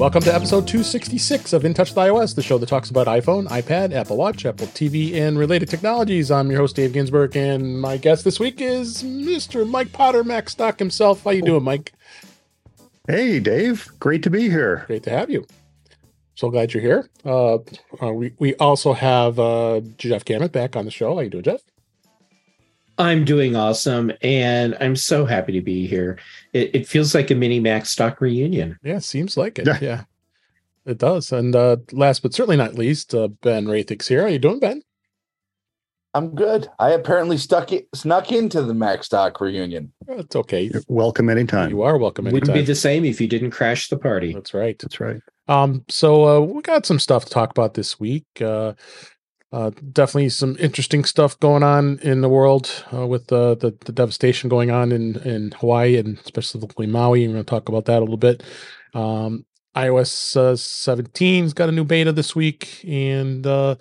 [0.00, 3.46] Welcome to episode 266 of In Touch with iOS, the show that talks about iPhone,
[3.48, 6.30] iPad, Apple Watch, Apple TV, and related technologies.
[6.30, 9.68] I'm your host, Dave Ginsburg, and my guest this week is Mr.
[9.68, 11.22] Mike Potter, MacStock himself.
[11.22, 11.92] How you doing, Mike?
[13.06, 13.90] Hey, Dave.
[14.00, 14.84] Great to be here.
[14.86, 15.44] Great to have you.
[16.34, 17.10] So glad you're here.
[17.22, 17.58] Uh,
[18.02, 21.14] uh, we, we also have uh, Jeff Gamet back on the show.
[21.14, 21.60] How you doing, Jeff?
[23.00, 26.18] I'm doing awesome, and I'm so happy to be here.
[26.52, 28.78] It, it feels like a mini MacStock reunion.
[28.82, 29.66] Yeah, seems like it.
[29.66, 30.02] Yeah, yeah
[30.84, 31.32] it does.
[31.32, 34.22] And uh, last but certainly not least, uh, Ben Roethig's here.
[34.22, 34.82] How you doing, Ben?
[36.12, 36.68] I'm good.
[36.80, 39.92] I apparently stuck it, snuck into the MacStock reunion.
[40.08, 40.62] It's okay.
[40.62, 41.70] You're welcome anytime.
[41.70, 42.40] You are welcome anytime.
[42.40, 44.34] Wouldn't be the same if you didn't crash the party.
[44.34, 44.76] That's right.
[44.78, 45.20] That's right.
[45.46, 48.26] Um, so uh, we got some stuff to talk about this week.
[48.40, 48.72] Uh,
[49.52, 53.92] uh, definitely some interesting stuff going on in the world uh, with uh, the the
[53.92, 57.26] devastation going on in in Hawaii and specifically Maui.
[57.26, 58.42] We're going to talk about that a little bit.
[58.94, 59.44] Um,
[59.76, 63.76] iOS uh, 17's got a new beta this week, and uh,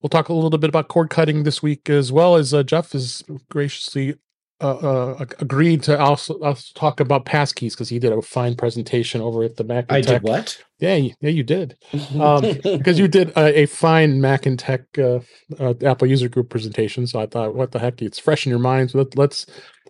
[0.00, 2.94] we'll talk a little bit about cord cutting this week as well as uh, Jeff
[2.94, 4.16] is graciously
[4.62, 9.20] uh, uh, agreed to also, also talk about passkeys because he did a fine presentation
[9.20, 9.86] over at the Mac.
[9.90, 10.22] I Tech.
[10.22, 10.62] did what?
[10.78, 11.76] Yeah, yeah, you did
[12.20, 15.20] um, because you did a, a, fine Mac and Tech uh,
[15.58, 17.06] uh, Apple User Group presentation.
[17.06, 18.00] So I thought, what the heck?
[18.02, 18.94] It's fresh in your minds.
[18.94, 19.46] Let, us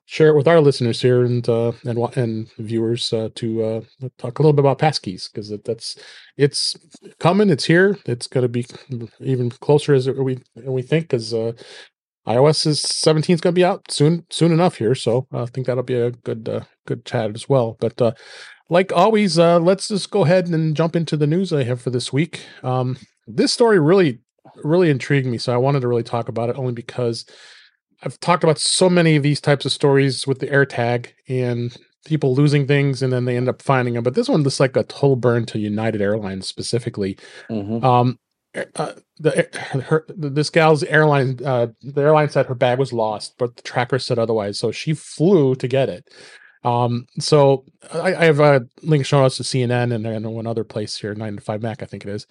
[0.06, 3.80] share it with our listeners here and uh, and and viewers uh, to uh,
[4.18, 5.96] talk a little bit about passkeys because that's
[6.36, 6.76] it's
[7.18, 7.50] coming.
[7.50, 7.96] It's here.
[8.06, 8.66] It's going to be
[9.20, 11.52] even closer as we we think because uh,
[12.26, 14.94] iOS is 17 is going to be out soon, soon enough here.
[14.94, 17.76] So I think that'll be a good, uh, good chat as well.
[17.80, 18.12] But uh,
[18.68, 21.90] like always, uh, let's just go ahead and jump into the news I have for
[21.90, 22.44] this week.
[22.62, 24.20] Um, this story really,
[24.62, 27.26] really intrigued me, so I wanted to really talk about it only because
[28.02, 32.34] I've talked about so many of these types of stories with the AirTag and people
[32.34, 34.02] losing things and then they end up finding them.
[34.02, 37.16] But this one looks like a total burn to United Airlines specifically.
[37.48, 37.84] Mm-hmm.
[37.84, 38.18] Um,
[38.54, 39.48] uh, the
[39.88, 43.98] her this gal's airline uh, the airline said her bag was lost, but the tracker
[43.98, 44.58] said otherwise.
[44.58, 46.08] So she flew to get it.
[46.64, 50.64] Um, so I, I have a link showing us to CNN and, and one other
[50.64, 52.26] place here, 9to5Mac, I think it is.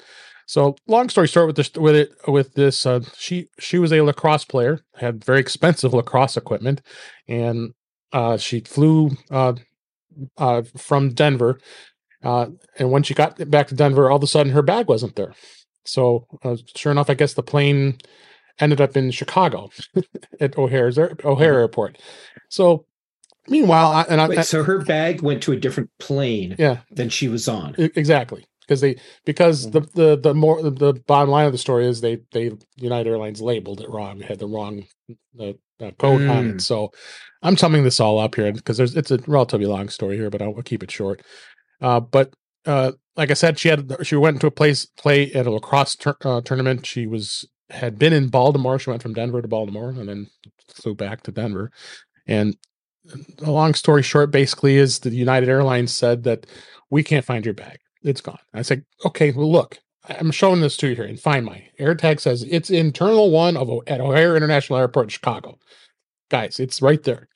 [0.46, 4.02] So long story short, with this with it with this, uh, she she was a
[4.02, 6.82] lacrosse player, had very expensive lacrosse equipment,
[7.28, 7.74] and
[8.12, 9.54] uh, she flew uh,
[10.38, 11.60] uh, from Denver.
[12.24, 15.16] Uh, and when she got back to Denver, all of a sudden her bag wasn't
[15.16, 15.34] there.
[15.86, 17.98] So uh, sure enough, I guess the plane
[18.60, 19.70] ended up in Chicago
[20.40, 21.44] at O'Hare's O'Hare mm-hmm.
[21.44, 21.98] Airport.
[22.50, 22.86] So
[23.48, 27.10] meanwhile, I, and Wait, I, so her bag went to a different plane, yeah, than
[27.10, 27.76] she was on.
[27.78, 29.80] Exactly because they because mm-hmm.
[29.80, 33.42] the the the more the bottom line of the story is they they United Airlines
[33.42, 34.86] labeled it wrong, had the wrong
[35.36, 35.58] the
[35.98, 36.32] code mm.
[36.32, 36.56] on it.
[36.58, 36.62] Mm.
[36.62, 36.92] So
[37.42, 40.42] I'm summing this all up here because there's it's a relatively long story here, but
[40.42, 41.22] I'll, I'll keep it short.
[41.82, 42.34] Uh, but
[42.66, 45.96] uh, like I said, she had she went to a place play at a lacrosse
[45.96, 46.86] tur- uh, tournament.
[46.86, 48.80] She was had been in Baltimore.
[48.80, 50.28] She went from Denver to Baltimore and then
[50.68, 51.72] flew back to Denver.
[52.28, 52.56] And
[53.42, 56.46] a long story short, basically, is the United Airlines said that
[56.90, 57.80] we can't find your bag.
[58.04, 58.40] It's gone.
[58.54, 62.20] I said, okay, well, look, I'm showing this to you here and find my AirTag
[62.20, 65.58] says it's in Terminal One of at O'Hare International Airport in Chicago.
[66.30, 67.28] Guys, it's right there.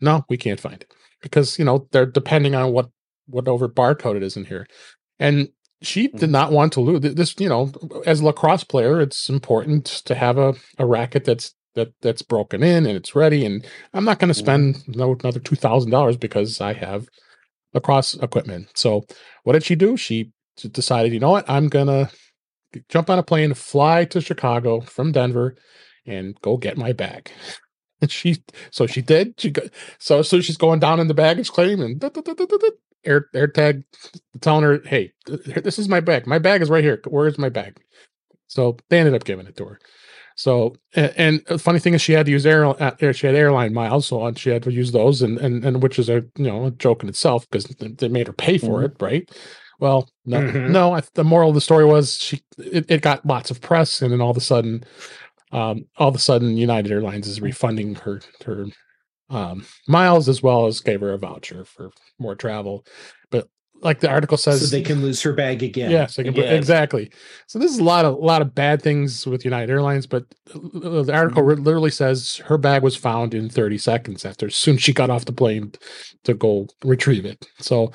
[0.00, 0.92] No, we can't find it
[1.22, 2.88] because you know they're depending on what
[3.26, 4.66] whatever barcode it is in here.
[5.18, 5.48] And
[5.82, 6.30] she did mm-hmm.
[6.30, 7.34] not want to lose this.
[7.38, 7.72] You know,
[8.06, 12.62] as a lacrosse player, it's important to have a, a racket that's that that's broken
[12.62, 13.44] in and it's ready.
[13.44, 14.92] And I'm not going to spend mm-hmm.
[14.98, 17.06] no, another two thousand dollars because I have
[17.74, 18.68] lacrosse equipment.
[18.74, 19.04] So
[19.42, 19.96] what did she do?
[19.96, 22.10] She decided, you know what, I'm gonna
[22.88, 25.56] jump on a plane, fly to Chicago from Denver,
[26.06, 27.30] and go get my bag.
[28.00, 29.34] And she, so she did.
[29.38, 29.66] She got,
[29.98, 32.00] so so she's going down in the baggage claim and
[33.04, 33.84] air AirTag
[34.40, 36.26] telling her, "Hey, this is my bag.
[36.26, 37.00] My bag is right here.
[37.06, 37.80] Where's my bag?"
[38.46, 39.80] So they ended up giving it to her.
[40.36, 43.36] So and, and the funny thing is, she had to use air, uh, she had
[43.36, 46.46] airline miles, so she had to use those, and and and which is a you
[46.46, 48.86] know a joke in itself because they made her pay for mm-hmm.
[48.86, 49.30] it, right?
[49.80, 50.72] Well, no, mm-hmm.
[50.72, 51.00] no.
[51.14, 54.20] The moral of the story was she it, it got lots of press, and then
[54.20, 54.84] all of a sudden,
[55.52, 58.66] um, all of a sudden, United Airlines is refunding her her
[59.30, 62.84] um, miles as well as gave her a voucher for more travel.
[63.30, 63.48] But
[63.80, 65.90] like the article says, so they can lose her bag again.
[65.90, 67.10] Yes, yeah, exactly.
[67.46, 70.24] So this is a lot of a lot of bad things with United Airlines, but
[70.46, 71.62] the article mm-hmm.
[71.62, 75.10] literally says her bag was found in 30 seconds after as soon as she got
[75.10, 75.72] off the plane
[76.24, 77.46] to go retrieve it.
[77.58, 77.92] So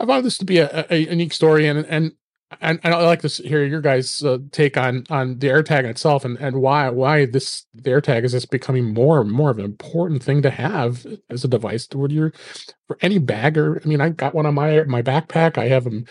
[0.00, 2.12] I found this to be a, a, a unique story, and and
[2.60, 6.24] and, and I like to hear your guys' uh, take on on the AirTag itself
[6.24, 9.64] and and why why this the AirTag is just becoming more and more of an
[9.64, 11.88] important thing to have as a device.
[11.94, 12.32] Would you
[12.86, 15.58] for any bag or I mean, I got one on my my backpack.
[15.58, 16.04] I have them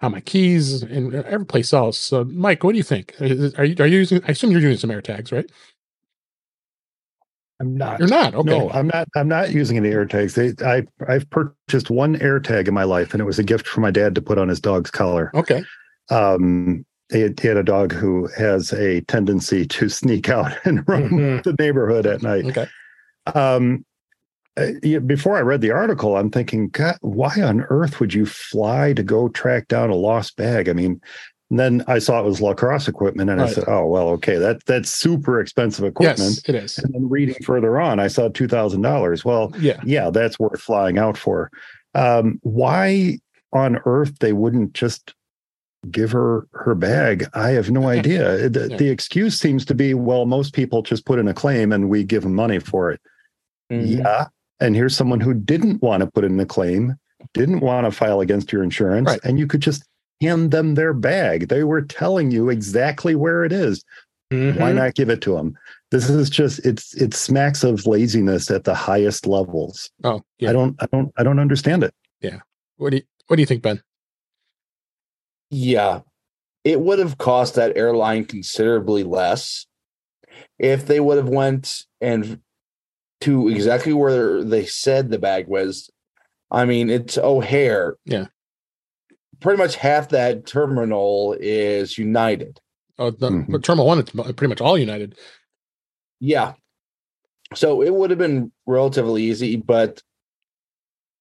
[0.00, 1.98] on my keys and every place else.
[1.98, 3.14] So, Mike, what do you think?
[3.20, 4.22] Are you are you using?
[4.26, 5.50] I assume you're using some AirTags, right?
[7.60, 7.98] I'm not.
[7.98, 8.34] You're not.
[8.34, 8.56] Okay.
[8.56, 9.08] No, I'm not.
[9.16, 10.34] I'm not using any AirTags.
[10.34, 13.80] They, I, I've purchased one AirTag in my life, and it was a gift for
[13.80, 15.32] my dad to put on his dog's collar.
[15.34, 15.64] Okay.
[16.10, 20.86] Um, he had, he had a dog who has a tendency to sneak out and
[20.88, 21.42] roam Mhm.
[21.42, 22.44] the neighborhood at night.
[22.46, 22.66] Okay.
[23.34, 23.84] Um,
[24.56, 28.92] uh, before I read the article, I'm thinking, God, why on earth would you fly
[28.94, 30.68] to go track down a lost bag?
[30.68, 31.00] I mean,
[31.50, 34.62] and then I saw it was lacrosse equipment, and I said, "Oh well, okay, that
[34.66, 36.76] that's super expensive equipment." Yes, it is.
[36.78, 39.24] And then reading further on, I saw two thousand dollars.
[39.24, 39.80] Well, Yeah.
[39.82, 41.50] yeah, that's worth flying out for.
[41.94, 43.18] Um, why
[43.54, 45.14] on earth they wouldn't just
[45.90, 47.26] give her her bag?
[47.34, 48.48] I have no idea.
[48.48, 48.76] The, Yeah.
[48.76, 52.04] the excuse seems to be, well, most people just put in a claim and we
[52.04, 53.00] give them money for it.
[53.72, 53.98] Mhm.
[53.98, 54.26] Yeah.
[54.60, 56.94] And here's someone who didn't want to put in a claim,
[57.34, 59.20] didn't want to file against your insurance, Right.
[59.24, 59.84] and you could just
[60.20, 61.48] hand them their bag.
[61.48, 63.84] They were telling you exactly where it is.
[64.30, 64.74] Why Mhm.
[64.74, 65.54] not give it to them?
[65.90, 69.88] This is just it's it smacks of laziness at the highest levels.
[70.04, 70.50] Oh, yeah.
[70.50, 71.94] I don't I don't I don't understand it.
[72.20, 72.40] Yeah
[72.76, 73.80] what do you What do you think, Ben?
[75.50, 76.00] Yeah.
[76.64, 79.66] It would have cost that airline considerably less
[80.58, 82.40] if they would have went and
[83.22, 85.90] to exactly where they said the bag was.
[86.50, 87.96] I mean, it's O'Hare.
[88.04, 88.26] Yeah.
[89.40, 92.60] Pretty much half that terminal is United.
[92.98, 93.62] Oh, the, Mhm.
[93.62, 95.16] Terminal One, it's pretty much all United.
[96.20, 96.54] Yeah.
[97.54, 100.02] So it would have been relatively easy, but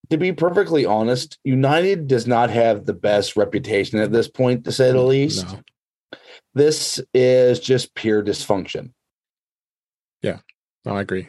[0.09, 4.71] to be perfectly honest, United does not have the best reputation at this point, to
[4.71, 5.45] say the least.
[5.45, 5.59] No.
[6.54, 8.92] This is just pure dysfunction.
[10.88, 11.27] No, I agree.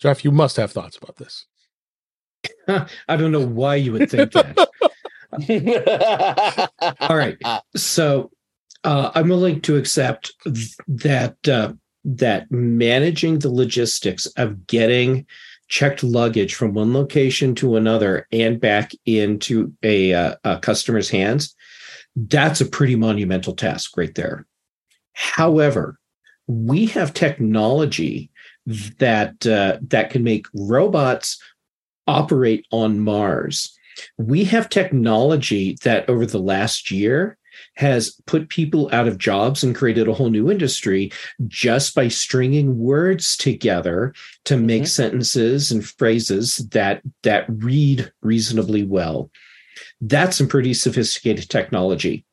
[0.00, 1.46] Jeff, you must have thoughts about this.
[3.08, 4.56] I don't know why you would think that.
[7.00, 7.36] All right.
[7.74, 8.30] So
[8.84, 11.72] uh, I'm willing to accept th- that uh,
[12.04, 15.26] that managing the logistics of getting
[15.68, 21.54] checked luggage from one location to another and back into a, uh, a customer's hands
[22.26, 24.46] that's a pretty monumental task right there.
[25.12, 25.98] However,
[26.46, 28.30] we have technology
[28.98, 31.40] that uh, that can make robots
[32.06, 33.78] operate on Mars
[34.16, 37.37] we have technology that over the last year
[37.78, 41.12] has put people out of jobs and created a whole new industry
[41.46, 44.12] just by stringing words together
[44.44, 44.88] to make Mhm.
[44.88, 49.30] sentences and phrases that that read reasonably well
[50.00, 52.24] that's some pretty sophisticated technology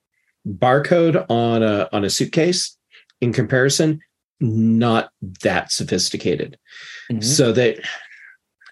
[0.47, 2.75] barcode on a on a suitcase
[3.21, 3.99] in comparison
[4.39, 5.11] not
[5.43, 6.57] that sophisticated
[7.11, 7.23] Mhm.
[7.23, 7.77] so that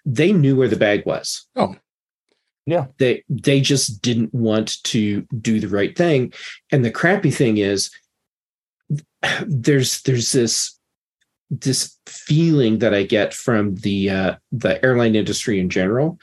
[0.07, 1.75] they knew where the bag was Oh.
[2.65, 2.85] Yeah.
[2.97, 6.31] they they just didn't want to do the right thing
[6.71, 7.91] and the crappy thing is
[9.45, 10.77] there's there's this
[11.49, 16.19] this feeling that i get from the uh the airline industry in general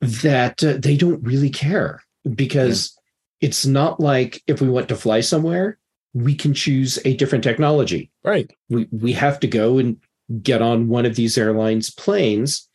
[0.00, 2.02] that uh, they don't really care
[2.34, 2.96] because
[3.40, 5.78] it's not like if we want to fly somewhere
[6.14, 8.50] we can choose a different technology Right.
[8.68, 9.98] we we have to go and
[10.42, 12.68] get on one of these airlines planes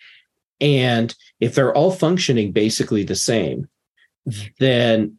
[0.61, 3.67] and if they're all functioning basically the same
[4.59, 5.17] then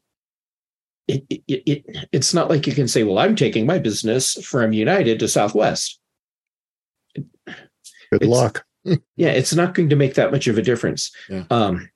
[1.06, 4.72] it, it, it it's not like you can say well i'm taking my business from
[4.72, 5.98] united to southwest
[7.16, 8.64] Good It's- luck.
[9.16, 11.44] yeah it's not going to make that much of a difference Yeah.
[11.50, 11.88] um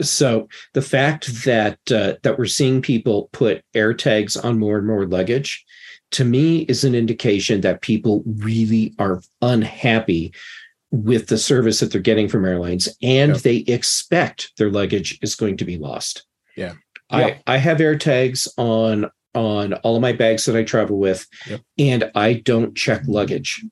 [0.00, 4.86] so the fact that uh, that we're seeing people put air tags on more and
[4.86, 5.64] more luggage
[6.12, 10.32] to me is an indication that people really are unhappy
[10.90, 13.38] with the service that they're getting from airlines and Yeah.
[13.42, 16.24] they expect their luggage is going to be lost
[16.56, 16.74] Yeah.
[17.10, 17.38] i Yeah.
[17.46, 21.60] i have air tags on on all of my bags that i travel with Yep.
[21.78, 23.62] and i don't check luggage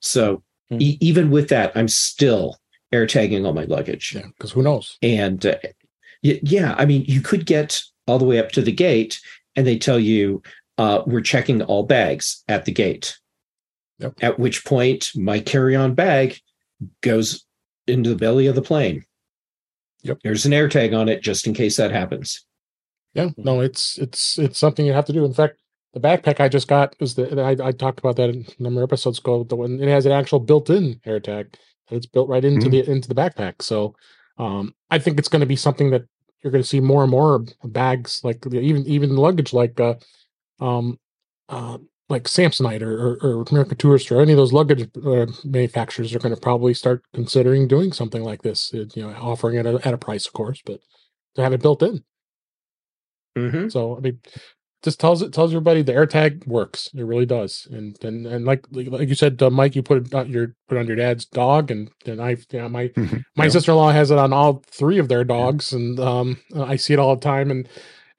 [0.00, 0.80] so Hmm.
[0.80, 2.56] e- even with that i'm still
[2.92, 4.26] air tagging all my luggage Yeah.
[4.28, 4.96] Because who knows?
[5.02, 5.56] and uh,
[6.22, 9.20] y- yeah i mean you could get all the way up to the gate
[9.56, 10.42] and they tell you
[10.78, 13.18] uh, we're checking all bags at the gate
[14.00, 14.14] Yep.
[14.22, 16.38] at which point my carry-on bag
[17.02, 17.44] goes
[17.86, 19.04] into the belly of the plane
[20.02, 20.18] Yep.
[20.24, 22.44] there's an air tag on it just in case that happens
[23.14, 23.28] Yeah.
[23.36, 25.24] No, it's it's it's something you have to do.
[25.24, 25.58] In fact,
[25.94, 28.82] the backpack I just got was the I, I talked about that in a number
[28.82, 29.42] of episodes ago.
[29.42, 31.46] The one it has an actual built-in AirTag.
[31.88, 32.70] And it's built right into Mhm.
[32.70, 33.62] the into the backpack.
[33.62, 33.94] So
[34.38, 36.04] um I think it's going to be something that
[36.40, 39.94] you're going to see more and more bags like even even luggage like uh,
[40.60, 40.98] um,
[41.48, 41.78] uh,
[42.10, 46.18] like Samsonite or, or, or, American Tourister or any of those luggage uh, manufacturers are
[46.18, 48.74] going to probably start considering doing something like this.
[48.74, 50.80] Uh, you know, offering it at a, at a price, of course, but
[51.36, 52.02] to have it built in.
[53.38, 53.68] Mm-hmm.
[53.68, 54.18] So I mean,
[54.82, 56.90] just tells it tells everybody the AirTag works.
[56.94, 57.68] It really does.
[57.70, 60.78] And and and like like you said, uh, Mike, you put it on your put
[60.78, 63.18] on your dad's dog, and and I yeah my Mm-hmm.
[63.36, 63.50] my Yeah.
[63.50, 66.92] sister in law has it on all three of their dogs, and um I see
[66.92, 67.68] it all the time, and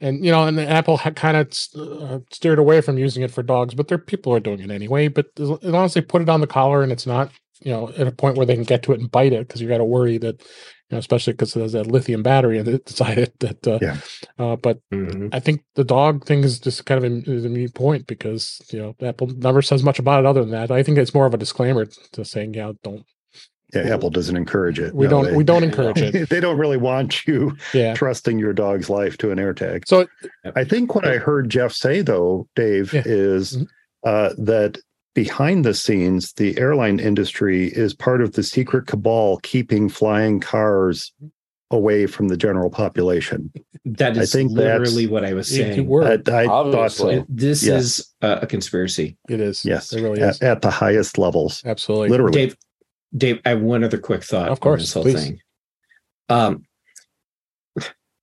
[0.02, 3.74] and you know, and Apple kind of uh, steered away from using it for dogs,
[3.76, 5.08] but there people are doing it anyway.
[5.08, 7.32] But as long as they put it on the collar and it's not
[7.62, 9.62] you know at a point where they can get to it and bite it, because
[9.62, 10.48] you got to worry that you
[10.92, 13.98] know especially because there's that lithium battery and it decided that uh, Yeah.
[14.40, 15.28] uh, but Mm-hmm.
[15.32, 18.62] I think the dog thing is just kind of a, is a mute point because
[18.72, 20.72] you know Apple never says much about it other than that.
[20.72, 23.06] I think it's more of a disclaimer to saying, yeah, don't
[23.74, 24.94] Yeah, Apple doesn't encourage it.
[24.94, 26.30] we No, don't they, we don't encourage it.
[26.30, 27.94] they don't really want you Yeah.
[27.94, 29.88] trusting your dog's life to an AirTag.
[29.88, 30.08] So
[30.56, 33.04] I think what I heard Jeff say, though, Dave, Yeah.
[33.06, 33.68] is Mhm.
[34.06, 34.78] uh, that
[35.14, 41.12] behind the scenes, the airline industry is part of the secret cabal keeping flying cars
[41.70, 43.50] away from the general population.
[43.86, 45.88] That I think that's- literally what I was you- you saying.
[45.88, 46.04] were.
[46.06, 47.26] I, I thought so.
[47.30, 47.78] This Yeah.
[47.78, 49.18] is uh, a conspiracy.
[49.30, 49.64] it is.
[49.64, 50.42] Yes, It really is.
[50.42, 52.10] at, at the highest levels, Absolutely.
[52.10, 52.34] literally.
[52.34, 52.58] Dave,
[53.16, 54.48] Dave, I have one other quick thought.
[54.48, 55.24] Of on course, this whole please.
[55.24, 55.42] thing.
[56.30, 56.66] Um,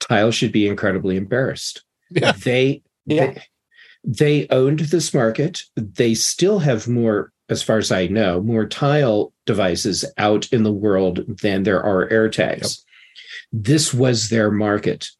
[0.01, 1.85] Tile should be incredibly embarrassed.
[2.11, 2.33] Yeah.
[2.33, 3.33] They, Yeah.
[3.33, 3.43] they
[4.05, 5.65] they owned this market.
[5.77, 10.73] They still have more, as far as I know, more tile devices out in the
[10.73, 12.61] world than there are AirTags.
[12.63, 12.71] Yep.
[13.65, 15.11] This was their market.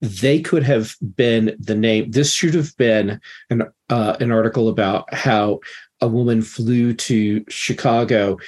[0.00, 2.10] They could have been the name.
[2.10, 5.60] This should have been an uh, an article about how
[6.00, 8.38] a woman flew to Chicago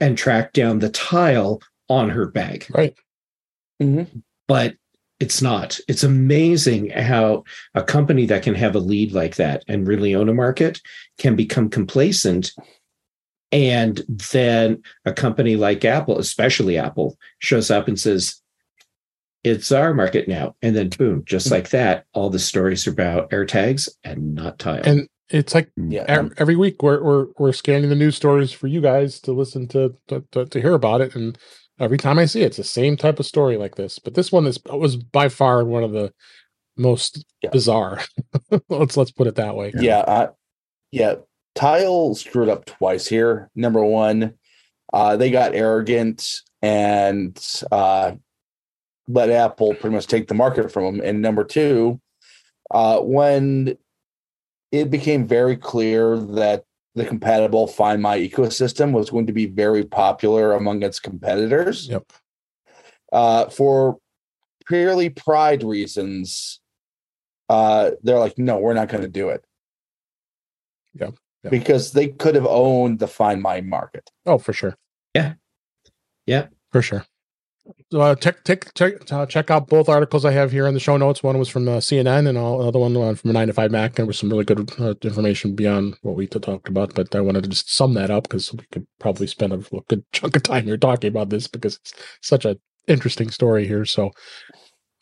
[0.00, 2.94] and track down the tile on her bag Right.
[3.82, 4.18] Mm-hmm.
[4.46, 4.74] but
[5.20, 5.80] it's not.
[5.88, 10.28] It's amazing how a company that can have a lead like that and really own
[10.28, 10.80] a market
[11.18, 12.52] can become complacent.
[13.50, 14.02] And
[14.32, 18.40] then a company like Apple, especially Apple, shows up and says,
[19.42, 20.54] it's our market now.
[20.62, 21.54] And then boom, just mm-hmm.
[21.54, 24.82] like that, all the stories are about AirTags and not tile.
[24.84, 26.04] And it's like Yeah.
[26.08, 29.66] ev- every week we're we're we're scanning the news stories for you guys to listen
[29.68, 31.36] to to, to, to hear about it and
[31.80, 34.32] every time i see it, it's the same type of story like this but this
[34.32, 36.12] one is was by far one of the
[36.76, 37.50] most Yeah.
[37.50, 38.00] bizarre
[38.68, 40.28] let's let's put it that way Yeah, I,
[40.90, 41.14] yeah.
[41.54, 43.50] Tile screwed up twice here.
[43.56, 44.34] Number one,
[44.92, 47.36] uh, they got arrogant and
[47.72, 48.12] uh,
[49.08, 51.04] let Apple pretty much take the market from them.
[51.04, 52.00] And number two,
[52.70, 53.76] uh, when
[54.72, 59.84] it became very clear that the compatible Find My ecosystem was going to be very
[59.84, 62.10] popular among its competitors, yep
[63.12, 63.98] uh, for
[64.66, 66.60] purely pride reasons,
[67.48, 69.42] uh, they're like, no, we're not going to do it.
[70.94, 71.10] Yeah,
[71.42, 71.50] yeah.
[71.50, 74.10] Because they could have owned the Find My market.
[74.26, 74.76] oh for sure
[75.14, 75.34] Yeah.
[76.26, 76.48] Yeah.
[76.72, 77.06] for sure so
[77.94, 80.96] uh, check check check uh, check out both articles I have here in the show
[80.96, 81.22] notes.
[81.22, 83.94] One was from uh, CNN, and all, another one uh, from 9to5Mac.
[83.94, 86.94] There was some really good uh, information beyond what we talked about.
[86.94, 89.58] But I wanted to just sum that up because we could probably spend a
[89.88, 93.84] good chunk of time here talking about this because it's such an interesting story here.
[93.84, 94.10] So,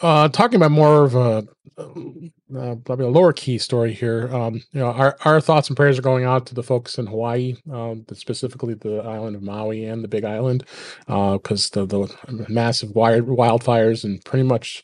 [0.00, 1.46] uh, talking about more of a
[1.78, 4.28] uh, probably a lower key story here.
[4.34, 7.06] Um, you know, our our thoughts and prayers are going out to the folks in
[7.06, 10.64] Hawaii, um, specifically the island of Maui and the Big Island,
[11.06, 14.82] because the the massive wild wildfires and pretty much.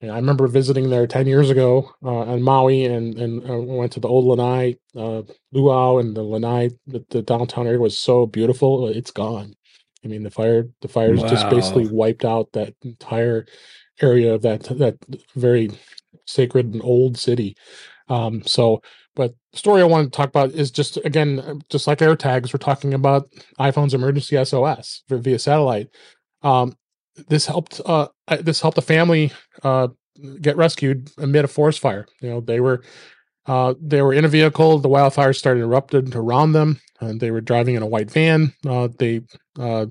[0.00, 3.56] you know, I remember visiting there ten years ago uh, on Maui, and and uh,
[3.58, 6.74] went to the old Lahaina, uh, Luau, and the Lahaina.
[6.86, 8.88] The, the downtown area was so beautiful.
[8.88, 9.54] It's gone.
[10.04, 13.46] I mean, the fire the fires just basically wiped out that entire
[14.00, 14.96] area of that that
[15.34, 15.70] very
[16.26, 17.56] sacred and old city.
[18.08, 18.82] Um, so,
[19.14, 22.52] but the story I want to talk about is just again, uh, just like AirTags,
[22.52, 25.88] we're talking about iPhone's emergency SOS via satellite.
[26.42, 26.76] Um,
[27.28, 27.80] this helped.
[27.84, 29.32] Uh, uh, this helped a family
[29.62, 29.88] uh,
[30.40, 32.06] get rescued amid a forest fire.
[32.20, 32.82] You know, they were
[33.46, 34.78] uh, they were in a vehicle.
[34.78, 38.52] The wildfire started erupted around them, and they were driving in a white van.
[38.66, 39.22] Uh, they
[39.58, 39.86] uh,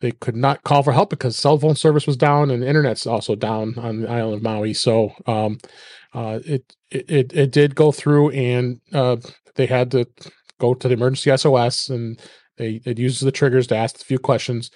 [0.00, 3.34] they could not call for help because cell phone service was down and internet's also
[3.34, 4.72] down on the island of Maui.
[4.72, 5.58] So um,
[6.14, 9.16] uh, it, it it did go through, and uh,
[9.54, 10.06] they had to
[10.58, 12.20] go to the emergency SOS, and
[12.56, 14.70] they it uses the triggers to ask a few questions,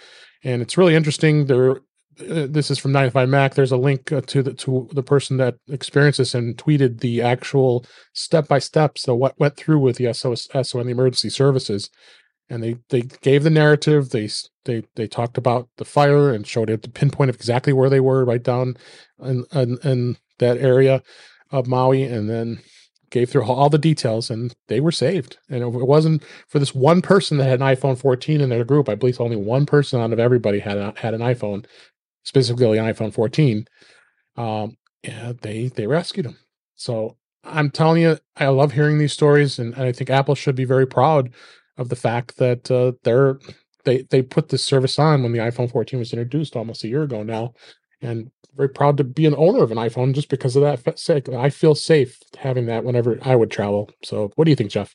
[0.45, 1.47] and it's really interesting.
[1.47, 1.77] There,
[2.21, 3.55] uh, this is from 9to5Mac.
[3.55, 7.23] There's a link uh, to the to the person that experienced this and tweeted the
[7.23, 9.03] actual step by steps.
[9.03, 11.91] So what went through with the SOS, and the emergency services
[12.51, 14.11] and they they gave the narrative.
[14.11, 14.29] They
[14.65, 18.01] they they talked about the fire and showed it the pinpoint of exactly where they
[18.01, 18.77] were, right down
[19.23, 21.03] in in, in that area
[21.51, 22.61] of Maui, and then
[23.11, 25.39] gave through all the details, and they were saved.
[25.49, 28.89] And it wasn't for this one person that had an iPhone 14 in their group.
[28.89, 31.65] I believe only one person out of everybody had a, had an iPhone,
[32.25, 33.67] specifically an iPhone 14.
[34.37, 36.39] Um, yeah, they they rescued him.
[36.75, 40.57] So I'm telling you, I love hearing these stories, and, and I think Apple should
[40.57, 41.31] be very proud
[41.77, 43.39] of the fact that uh, they're
[43.85, 47.03] they they put this service on when the iPhone 14 was introduced almost a year
[47.03, 47.55] ago now,
[48.01, 51.29] and very proud to be an owner of an iPhone just because of that sake.
[51.29, 53.91] I feel safe having that whenever I would travel.
[54.03, 54.95] So, what do you think, Jeff?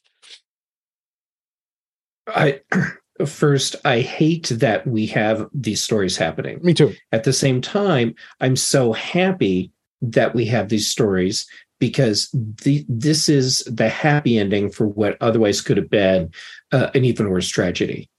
[2.28, 2.62] I
[3.26, 8.16] first i hate that we have these stories happening me too at the same time
[8.40, 9.72] i'm so happy
[10.02, 11.46] that we have these stories
[11.80, 16.32] because the, this is the happy ending for what otherwise could have been
[16.72, 18.10] uh, an even worse tragedy.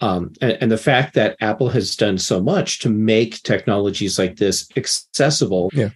[0.00, 4.36] Um, and, and, the fact that Apple has done so much to make technologies like
[4.36, 5.90] this accessible, yeah.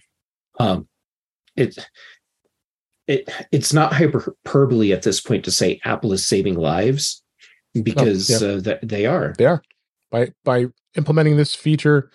[0.61, 0.87] um,
[1.57, 1.77] it
[3.05, 7.21] it it's not hyperbole at this point to say Apple is saving lives
[7.83, 8.53] because oh, yeah.
[8.53, 9.33] uh, th- they are.
[9.37, 9.61] They are
[10.09, 12.09] by by implementing this feature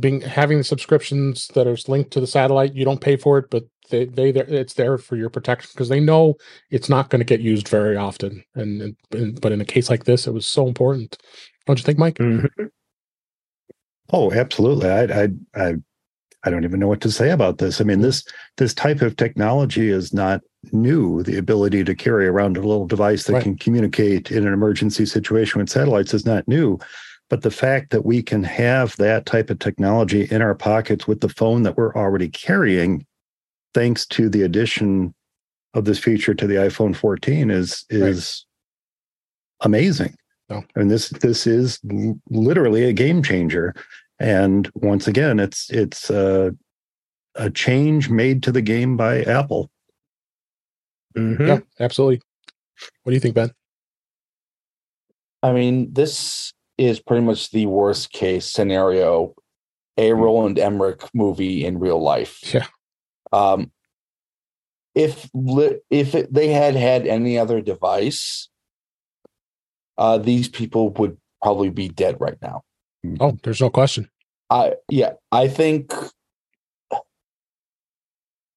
[0.00, 3.50] being having the subscriptions that are linked to the satellite you don't pay for it
[3.50, 6.36] but they they it's there for your protection because they know
[6.70, 8.44] it's not going to get used very often.
[8.54, 11.18] And, and, but in a case like this it was so important.
[11.66, 12.16] Don't you think mike?
[12.18, 12.66] Mm-hmm.
[14.12, 14.88] oh absolutely.
[14.90, 15.74] I, I i
[16.44, 17.80] i don't even know what to say about this.
[17.80, 18.24] I mean this
[18.56, 20.40] this type of technology is not
[20.72, 23.42] new the ability to carry around a little device that right.
[23.42, 26.78] can communicate in an emergency situation with satellites is not new
[27.28, 31.20] but the fact that we can have that type of technology in our pockets with
[31.20, 33.04] the phone that we're already carrying,
[33.74, 35.14] thanks to the addition
[35.74, 38.46] of this feature to the iPhone 14, is is
[39.60, 39.66] right.
[39.66, 40.16] amazing.
[40.48, 40.64] No.
[40.76, 41.80] And this this is
[42.30, 43.74] literally a game changer.
[44.18, 46.54] And once again, it's it's a,
[47.34, 49.70] a change made to the game by Apple.
[51.16, 51.46] Mm-hmm.
[51.46, 52.22] Yeah, absolutely.
[53.02, 53.50] What do you think, Ben?
[55.42, 59.34] I mean, this is pretty much the worst case scenario
[59.96, 60.18] a hmm.
[60.18, 62.54] Roland Emmerich movie in real life.
[62.54, 62.66] Yeah.
[63.32, 63.70] Um,
[64.94, 65.28] if
[65.90, 68.48] if it, they had had any other device,
[69.98, 72.62] uh, these people would probably be dead right now.
[73.20, 74.08] Oh, there's no question.
[74.48, 75.92] I yeah, I think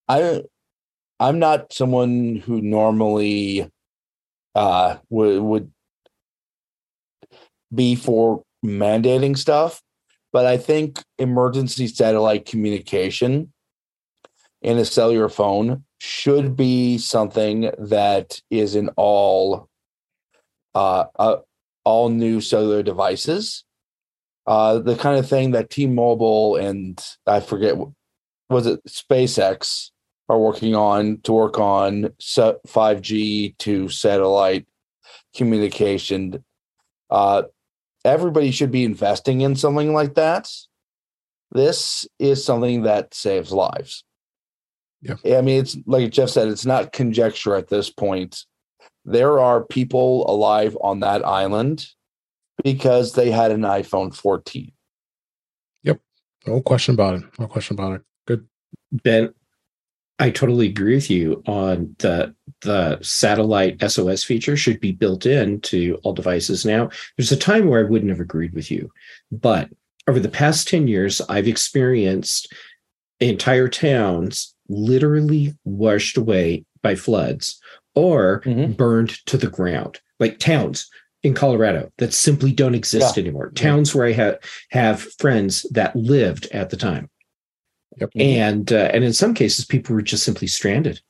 [0.07, 0.43] I
[1.19, 3.69] I'm not someone who normally
[4.55, 5.71] uh would would
[7.73, 9.81] be for mandating stuff,
[10.31, 13.53] but I think emergency satellite communication
[14.61, 19.69] in a cellular phone should be something that is in all
[20.75, 21.37] uh, uh
[21.83, 23.63] all new cellular devices.
[24.45, 27.75] Uh, the kind of thing that T-Mobile and I forget
[28.49, 29.91] was it SpaceX
[30.27, 34.67] are working on to work on 5G to satellite
[35.35, 36.43] communication.
[37.09, 37.43] Uh,
[38.05, 40.51] everybody should be investing in something like that.
[41.51, 44.03] This is something that saves lives.
[45.01, 45.15] Yeah.
[45.37, 48.45] I mean, it's like Jeff said, it's not conjecture at this point.
[49.05, 51.87] There are people alive on that island
[52.63, 54.71] because they had an iPhone 14.
[55.83, 56.01] Yep.
[56.45, 57.23] No question about it.
[57.39, 58.01] No question about it.
[58.27, 58.47] Good.
[58.91, 59.33] Ben,
[60.19, 65.61] I totally agree with you on the the satellite SOS feature should be built in
[65.61, 66.89] to all devices now.
[67.17, 68.91] There's a time where I wouldn't have agreed with you,
[69.31, 69.69] but
[70.07, 72.53] over the past 10 years, I've experienced
[73.19, 77.61] entire towns literally washed away by floods
[77.95, 78.73] or mm-hmm.
[78.73, 80.89] burned to the ground, like towns
[81.23, 83.23] in Colorado that simply don't exist yeah.
[83.23, 83.51] anymore.
[83.51, 84.39] Towns where I have
[84.71, 87.09] have friends that lived at the time.
[87.99, 88.11] Yep.
[88.15, 91.01] And uh, and in some cases, people were just simply stranded,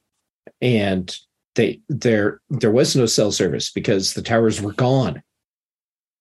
[0.62, 1.15] and
[1.56, 5.21] they there there was no cell service because the towers were gone,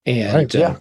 [0.04, 0.68] and right, yeah.
[0.68, 0.78] Uh,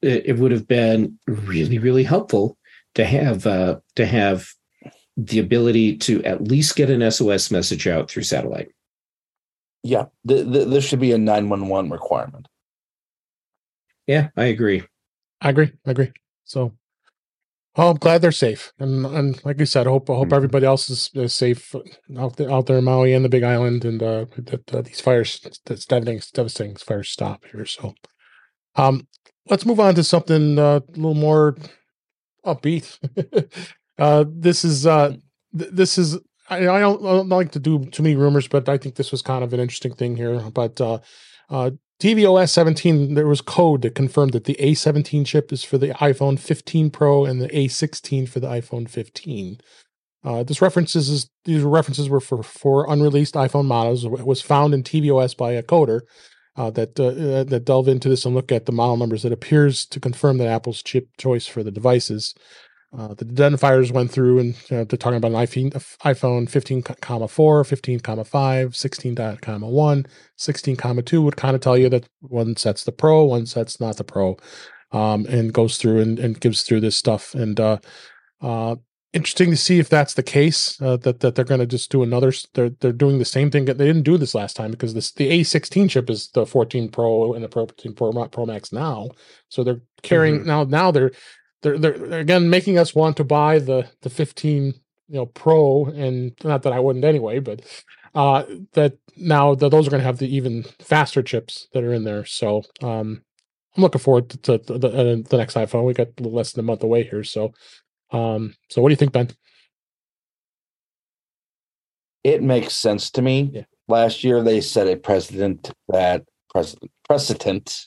[0.00, 2.56] it, it, would have been really really helpful
[2.94, 4.48] to have uh, to have
[5.16, 8.72] the ability to at least get an SOS message out through satellite.
[9.82, 12.48] Yeah, the, the, this should be a nine one one requirement.
[14.06, 14.84] Yeah, I agree.
[15.40, 15.72] I agree.
[15.86, 16.12] I agree.
[16.44, 16.72] So
[17.74, 20.34] Oh, I'm glad they're safe, and and like I said, I hope I hope mm-hmm.
[20.34, 21.74] everybody else is, is, safe
[22.18, 25.00] out there out there in Maui and the Big Island, and uh, that uh, these
[25.00, 27.64] fires, that's devastating, devastating fires stop here.
[27.64, 27.94] So,
[28.76, 29.08] um,
[29.48, 31.56] let's move on to something uh, a little more
[32.44, 32.98] upbeat.
[33.98, 35.16] uh, this is uh,
[35.56, 36.18] th- this is
[36.50, 39.10] I, I, don't, I don't like to do too many rumors, but I think this
[39.12, 40.38] was kind of an interesting thing here.
[40.50, 40.98] But uh,
[41.52, 41.70] Uh,
[42.02, 46.36] tvOS 17, there was code that confirmed that the A17 chip is for the iPhone
[46.36, 49.60] 15 Pro and the A16 for the iPhone 15.
[50.24, 54.04] Uh, this references is, these references were for for unreleased iPhone models.
[54.04, 56.00] It was found in tvOS by a coder
[56.56, 59.24] uh, that uh, that delve into this and look at the model numbers.
[59.24, 62.34] It appears to confirm that Apple's chip choice for the devices.
[62.96, 65.70] Uh, the identifiers went through and uh, they're talking about an iPhone,
[66.04, 71.54] iPhone 15 comma 4, 15 comma 5, 16 comma 1, 16 comma 2 would kind
[71.54, 74.36] of tell you that one set's the Pro, one set's not the Pro,
[74.92, 77.34] um, and goes through and, and gives through this stuff.
[77.34, 77.78] And uh,
[78.42, 78.76] uh,
[79.14, 80.80] interesting to see if that's the case.
[80.80, 82.32] Uh, that that they're going to just do another.
[82.54, 83.64] They're they're doing the same thing.
[83.64, 87.32] They didn't do this last time because this the A16 chip is the 14 Pro
[87.32, 89.10] and the Pro 14 Pro, Pro Max now.
[89.48, 90.48] So they're carrying mm-hmm.
[90.48, 90.64] now.
[90.64, 91.12] Now they're
[91.62, 94.74] they're, they're again making us want to buy the the 15 you
[95.08, 97.62] know pro and not that i wouldn't anyway but
[98.14, 101.92] uh that now that those are going to have the even faster chips that are
[101.92, 102.24] in there.
[102.24, 103.22] So um
[103.76, 105.84] i'm looking forward to, to, to the, uh, the next iphone.
[105.84, 107.52] We got less than a month away here so
[108.10, 109.30] um so what do you think ben?
[112.24, 113.50] It makes sense to me.
[113.52, 113.62] Yeah.
[113.88, 117.86] last year they set a precedent that precedent precedent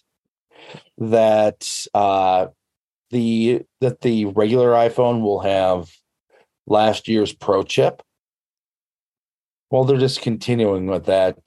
[0.97, 2.47] that uh
[3.11, 5.89] the that the regular iPhone will have
[6.67, 8.01] last year's Pro chip.
[9.71, 11.37] Well, they're just continuing with that.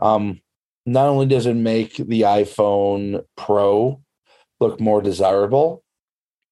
[0.00, 0.40] Um,
[0.86, 4.00] not only does it make the iPhone Pro
[4.60, 5.82] look more desirable,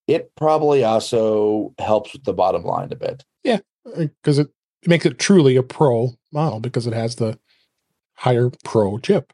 [0.06, 3.24] it probably also helps with the bottom line a bit.
[3.44, 4.48] Yeah, because it,
[4.82, 7.38] it makes it truly a Pro model because it has the
[8.14, 9.32] higher Pro chip.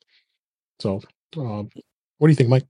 [0.80, 1.00] So,
[1.36, 1.68] um,
[2.18, 2.66] what do you think, Mike?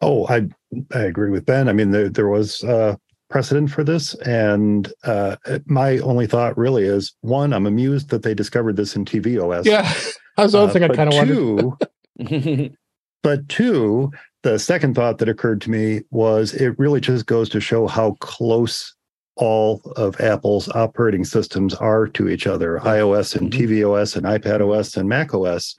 [0.00, 0.48] Oh, I
[0.94, 1.68] I agree with Ben.
[1.68, 2.96] I mean, there there was uh,
[3.28, 5.36] precedent for this, and uh,
[5.66, 9.64] my only thought really is one: I'm amused that they discovered this in tvOS.
[9.64, 9.82] Yeah,
[10.36, 11.78] that's the other uh, thing I kind of
[12.18, 12.76] wondered.
[13.22, 14.10] but two,
[14.42, 18.12] the second thought that occurred to me was it really just goes to show how
[18.20, 18.94] close
[19.36, 22.90] all of Apple's operating systems are to each other, yeah.
[22.90, 23.72] iOS and mm-hmm.
[23.72, 25.74] tvOS and iPadOS and macOS,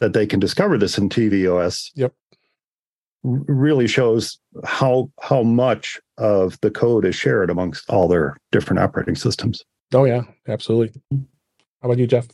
[0.00, 1.90] that they can discover this in tvOS.
[1.94, 2.12] Yep
[3.22, 9.16] really shows how how much of the code is shared amongst all their different operating
[9.16, 9.62] systems.
[9.92, 11.00] Oh yeah, absolutely.
[11.10, 12.26] How about you, Jeff?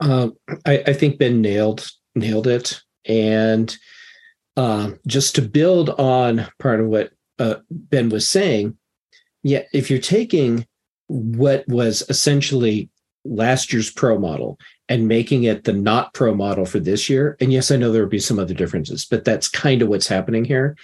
[0.00, 3.76] Um, I, I, think Ben nailed nailed it, and
[4.56, 8.76] uh, just to build on part of what uh, Ben was saying,
[9.42, 10.66] yeah, if you're taking
[11.08, 12.90] what was essentially
[13.24, 17.36] last year's pro model and making it the not pro model for this year.
[17.40, 20.08] And yes, I know there would be some other differences, but that's kind of what's
[20.08, 20.76] happening here.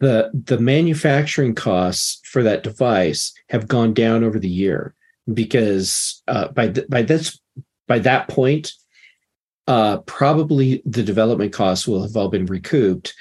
[0.00, 4.94] The the manufacturing costs for that device have gone down over the year
[5.32, 7.40] because uh, by th- by this
[7.88, 8.72] by that point,
[9.66, 13.14] uh, probably the development costs will have all been recouped,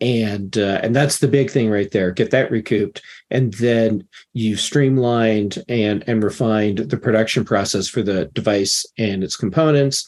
[0.00, 3.00] and uh, and that's the big thing right there get that recouped.
[3.30, 9.36] And then you've streamlined and and refined the production process for the device and its
[9.36, 10.06] components.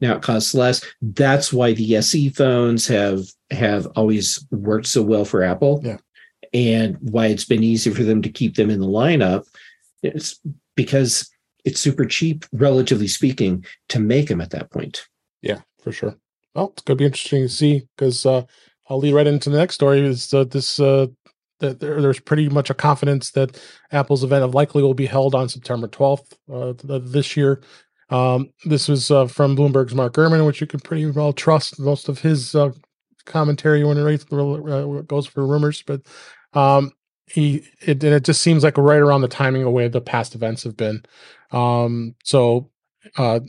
[0.00, 0.84] Now it costs less.
[1.02, 5.80] That's why the se phones have have always worked so well for apple.
[5.84, 5.98] Yeah.
[6.54, 9.44] And why it's been easy for them to keep them in the lineup
[10.02, 10.40] it's
[10.76, 11.30] because
[11.64, 15.06] it's super cheap relatively speaking to make them at that point.
[15.42, 16.16] Yeah for sure.
[16.54, 18.42] Well it's going to be interesting to see because uh
[18.88, 20.00] I'll lead right into the next story.
[20.00, 21.06] Is uh, this uh,
[21.60, 23.60] that there, there's pretty much a confidence that
[23.92, 27.60] Apple's event of likely will be held on September 12th uh, this year.
[28.10, 32.08] Um, this was uh, from Bloomberg's Mark Gurman, which you can pretty well trust most
[32.08, 32.70] of his uh,
[33.26, 35.82] commentary when it uh, goes for rumors.
[35.82, 36.02] But
[36.54, 36.92] um,
[37.26, 40.34] he it, and it just seems like right around the timing of where the past
[40.34, 41.02] events have been.
[41.50, 42.70] Um, so
[43.16, 43.40] uh,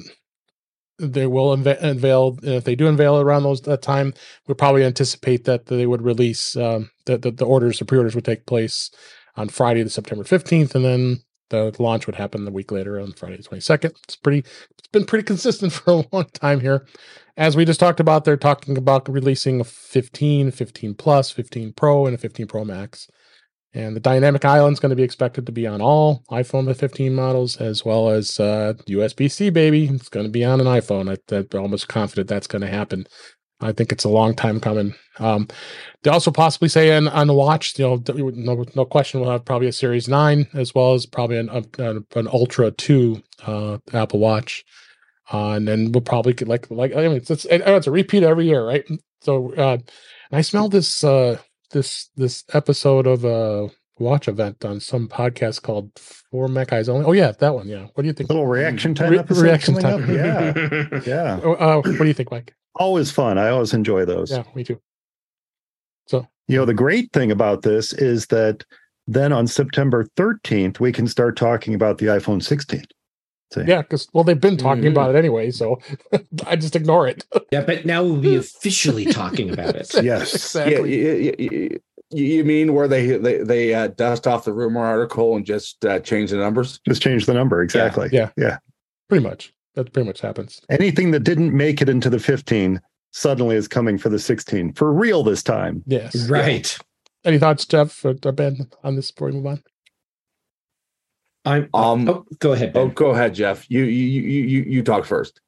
[0.99, 4.13] they will unveil and if they do unveil around those that time
[4.47, 8.25] we probably anticipate that they would release um, that the, the orders the pre-orders would
[8.25, 8.91] take place
[9.35, 13.13] on friday the september 15th and then the launch would happen the week later on
[13.13, 14.43] friday the 22nd it's pretty
[14.91, 16.85] it's been pretty consistent for a long time here.
[17.38, 22.05] As we just talked about they're talking about releasing a 15 15 plus 15 pro
[22.05, 23.07] and a 15 pro max
[23.73, 27.13] and the dynamic island is going to be expected to be on all iPhone 15
[27.13, 29.86] models, as well as uh, USB C, baby.
[29.86, 31.10] It's going to be on an iPhone.
[31.10, 33.05] I, I'm almost confident that's going to happen.
[33.62, 34.95] I think it's a long time coming.
[35.19, 35.47] Um,
[36.03, 39.45] they also possibly say on, on the watch, you know, no, no question, we'll have
[39.45, 44.19] probably a Series 9 as well as probably an, an, an Ultra 2 uh, Apple
[44.19, 44.63] Watch.
[45.32, 48.23] Uh, and then we'll probably get like, like I mean, it's, it's, it's a repeat
[48.23, 48.86] every year, right?
[49.21, 49.77] So, uh,
[50.32, 51.38] I smell this, uh,
[51.71, 57.05] this this episode of a watch event on some podcast called For Mac Eyes Only.
[57.05, 57.67] Oh yeah, that one.
[57.67, 57.88] Yeah.
[57.93, 58.29] What do you think?
[58.29, 60.03] A Little reaction time Re- episode reaction time.
[60.03, 60.10] up.
[60.10, 61.39] Yeah, yeah.
[61.43, 62.53] Oh, Uh, what do you think, Mike?
[62.75, 63.38] Always fun.
[63.38, 64.32] I always enjoy those.
[64.32, 64.79] Yeah, me too.
[66.08, 68.63] So you know, the great thing about this is that
[69.08, 72.84] then on September 13th, we can start talking about the iPhone 16.
[73.51, 73.63] See?
[73.65, 74.91] Yeah, because well, they've been talking Mhm.
[74.91, 75.79] about it anyway, so
[76.45, 77.25] I just ignore it.
[77.51, 79.91] Yeah, but now we'll be officially talking about it.
[80.03, 80.33] Yes.
[80.33, 81.03] exactly.
[81.05, 81.79] Yeah, you, you,
[82.12, 85.83] you, you mean where they they they uh, dust off the rumor article and just
[85.83, 86.79] uh, change the numbers?
[86.88, 87.62] Just change the number.
[87.63, 88.09] Exactly.
[88.12, 88.29] Yeah.
[88.38, 88.59] Yeah.
[89.07, 89.51] Pretty much.
[89.75, 90.62] That pretty much happens.
[90.69, 92.79] Anything that didn't make it into the 15
[93.12, 95.83] suddenly is coming for the 16 for real this time.
[95.88, 96.29] Yes.
[96.29, 96.77] Right.
[97.25, 99.63] Any thoughts, Jeff or or Ben, on this before we move on?
[101.45, 102.73] I'm Um, oh, go ahead.
[102.75, 103.69] Oh, go ahead, Jeff.
[103.69, 105.39] You you you you you talk first.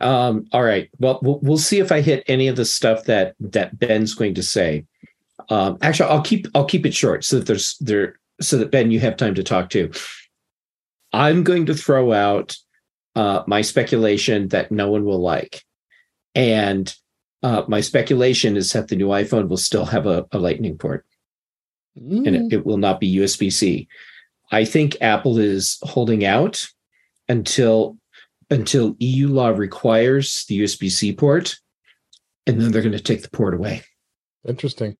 [0.00, 0.90] Um, all right.
[0.98, 4.34] Well, well, we'll see if I hit any of the stuff that that Ben's going
[4.34, 4.84] to say.
[5.48, 8.90] Um, actually, I'll keep I'll keep it short so that there's there so that Ben
[8.90, 9.90] you have time to talk too.
[11.12, 12.56] I'm going to throw out
[13.14, 15.62] uh, my speculation that no one will like,
[16.34, 16.94] and
[17.42, 21.06] uh, my speculation is that the new iPhone will still have a, a Lightning port
[21.96, 23.88] and Mm, it, it will not be USB C.
[24.52, 26.64] I think Apple is holding out
[27.28, 27.96] until
[28.50, 31.56] until EU law requires the USB C port,
[32.46, 33.82] and then they're going to take the port away.
[34.46, 34.96] Interesting.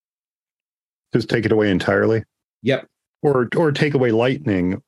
[1.12, 2.24] Just take it away entirely
[2.62, 2.86] Yep.
[3.22, 4.80] or or take away lightning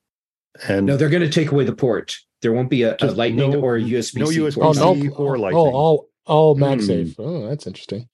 [0.67, 2.17] and No, they're going to take away the port.
[2.41, 4.77] There won't be a, a Lightning no- or a USB no C USB Oh port.
[4.77, 4.95] no!
[4.95, 5.61] USB C or oh, Lightning.
[5.61, 6.63] all all Hmm.
[6.63, 7.15] MagSafe.
[7.19, 8.09] Oh, that's interesting.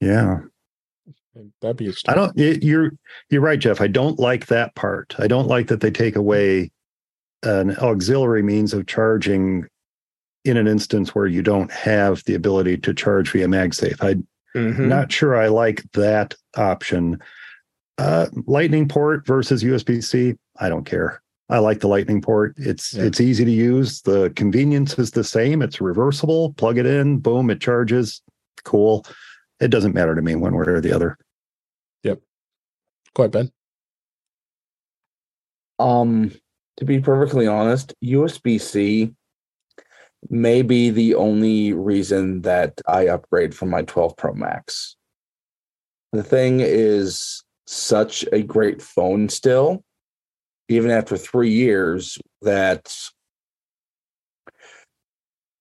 [0.00, 0.38] yeah.
[1.60, 2.92] That'd be I don't y- you're
[3.30, 3.80] you're right, Jeff.
[3.80, 5.14] I don't like that part.
[5.18, 6.70] I don't like that they take away
[7.42, 9.66] an auxiliary means of charging
[10.44, 13.96] in an instance where you don't have the ability to charge via MagSafe.
[14.02, 14.88] I'm Mhm.
[14.88, 17.18] not sure I like that option.
[17.98, 21.20] Uh, lightning port versus USB-C, I don't care.
[21.48, 22.54] I like the lightning port.
[22.56, 23.04] It's Yeah.
[23.04, 24.02] it's easy to use.
[24.02, 25.62] The convenience is the same.
[25.62, 26.54] It's reversible.
[26.54, 28.22] Plug it in, boom, it charges.
[28.64, 29.04] Cool.
[29.60, 31.16] It doesn't matter to me one way or the other.
[33.16, 33.50] Go ahead, Ben.
[35.78, 36.32] Um,
[36.76, 39.14] to be perfectly honest, USB C
[40.28, 44.96] may be the only reason that I upgrade from my 12 Pro Max.
[46.12, 49.82] The thing is such a great phone still,
[50.68, 52.94] even after three years, that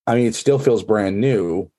[0.06, 1.72] I mean, it still feels brand new.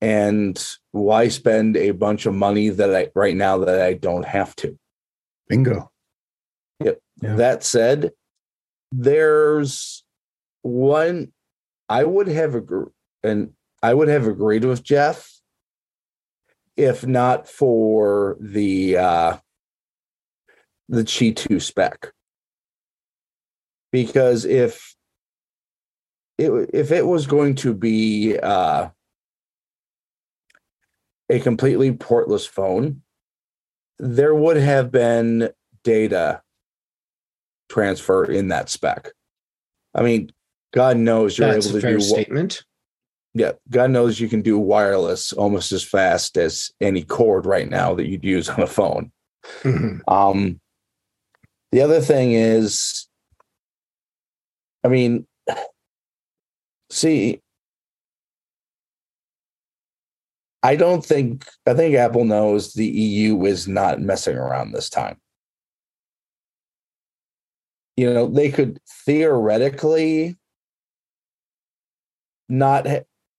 [0.00, 4.54] And why spend a bunch of money that I right now that I don't have
[4.56, 4.78] to?
[5.48, 5.90] Bingo.
[7.20, 7.34] Yeah.
[7.34, 8.12] That said,
[8.92, 10.04] there's
[10.62, 11.32] one
[11.88, 12.92] I would have agreed,
[13.24, 15.38] and I would have agreed with Jeff
[16.78, 19.36] if not for the uh
[20.88, 22.12] the Qi 2 spec.
[23.90, 24.94] Because if
[26.38, 28.88] it if it was going to be uh
[31.28, 33.02] a completely portless phone,
[33.98, 35.50] there would have been
[35.84, 36.42] data
[37.68, 39.10] transfer in that spec.
[39.94, 40.30] I mean,
[40.72, 42.62] God knows you're That's able to do statement.
[43.34, 47.94] yeah, God knows you can do wireless almost as fast as any cord right now
[47.94, 49.10] that you'd use on a phone.
[49.62, 50.00] Mhm.
[50.08, 50.60] Um,
[51.72, 53.06] the other thing is,
[54.84, 55.26] I mean,
[56.90, 57.42] see,
[60.62, 65.18] I don't think, I think Apple knows the EU is not messing around this time.
[67.96, 70.36] You know, they could theoretically
[72.48, 72.86] not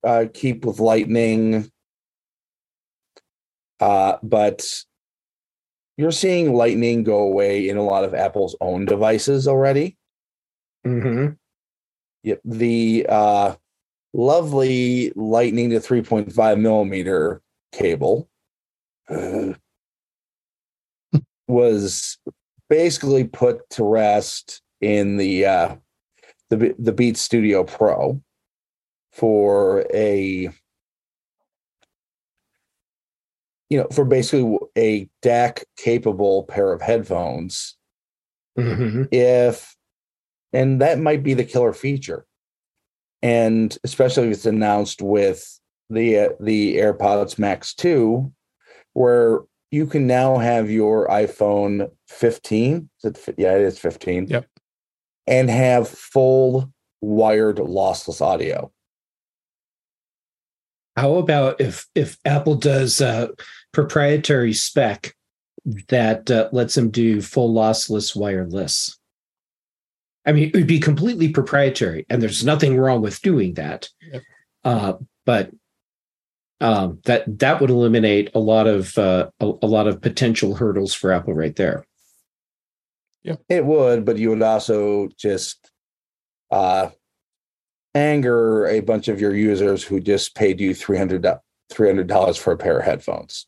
[0.03, 1.69] uh, keep with Lightning,
[3.79, 4.65] uh, but
[5.97, 9.97] you're seeing Lightning go away in a lot of Apple's own devices already.
[10.85, 11.33] Mm-hmm.
[12.23, 12.41] Yep.
[12.45, 13.55] The uh,
[14.13, 17.41] lovely Lightning to 3.5 millimeter
[17.71, 18.29] cable
[19.09, 19.53] uh,
[21.47, 22.17] was
[22.69, 25.75] basically put to rest in the uh,
[26.49, 28.21] the the Beats Studio Pro
[29.11, 30.49] for a
[33.69, 37.75] you know for basically a DAC capable pair of headphones
[38.57, 39.07] Mhm.
[39.11, 39.75] if
[40.53, 42.25] and that might be the killer feature
[43.21, 48.31] and especially if it's announced with the uh, the AirPods Max 2
[48.93, 49.39] where
[49.71, 54.47] you can now have your iPhone 15 is it yeah it is 15 Yep.
[55.27, 58.71] and have full wired lossless audio
[60.97, 63.27] How about if if Apple does uh,
[63.71, 65.15] proprietary spec
[65.89, 68.98] that uh, lets them do full lossless wireless.
[70.29, 73.89] I mean, it would be completely proprietary, and there's nothing wrong with doing that.
[74.13, 74.21] Yep.
[74.63, 74.93] Uh,
[75.25, 75.49] but
[76.61, 80.93] um, that that would eliminate a lot of uh, a, a lot of potential hurdles
[80.93, 81.83] for Apple right there.
[83.23, 85.71] Yeah, It would, but you would also just
[86.51, 86.89] uh,
[87.95, 91.23] anger a bunch of your users who just paid you 300
[92.07, 93.47] dollars for a pair of headphones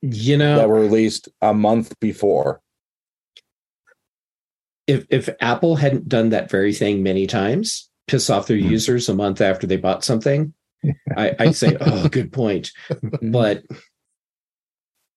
[0.00, 2.60] You know, that were released a month before.
[4.88, 8.70] If if Apple hadn't done that very thing many times, piss off their Hmm.
[8.70, 10.52] users a month after they bought something,
[11.16, 12.72] I, I'd say, oh, good point.
[13.22, 13.62] But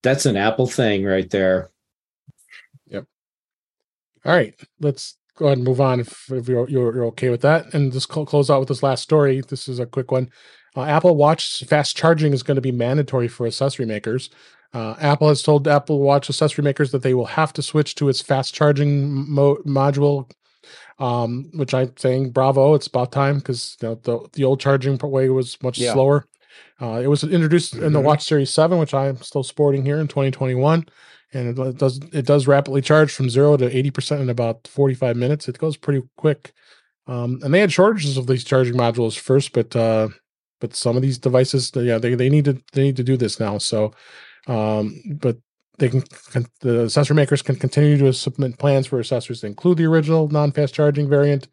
[0.03, 1.69] that's an Apple thing right there.
[2.87, 3.05] Yep.
[4.25, 7.41] All right, let's go ahead and move on if, if you're, you're you're okay with
[7.41, 9.41] that, and just cl- close out with this last story.
[9.41, 10.29] This is a quick one.
[10.75, 14.29] Uh, Apple Watch fast charging is going to be mandatory for accessory makers.
[14.73, 18.07] Uh, Apple has told Apple Watch accessory makers that they will have to switch to
[18.09, 20.31] its fast charging mo- module,
[20.99, 22.73] um, which I'm saying bravo.
[22.73, 25.93] It's about time because you know, the the old charging way was much Yeah.
[25.93, 26.25] slower.
[26.81, 28.03] Uh, it was introduced in the Mhm.
[28.05, 30.85] Watch Series Seven, which I'm still sporting here in 2021
[31.33, 34.93] and it does it does rapidly charge from zero to eighty percent in about forty
[34.93, 35.47] five minutes.
[35.47, 36.53] It goes pretty quick.
[37.07, 40.09] Um, and they had shortages of these charging modules first, but uh,
[40.59, 43.39] but some of these devices, yeah, they they need to they need to do this
[43.39, 43.57] now.
[43.57, 43.91] So,
[44.47, 45.37] um, but
[45.77, 46.01] they can,
[46.31, 50.27] can the accessory makers can continue to submit plans for accessories to include the original
[50.27, 51.47] non fast charging variant,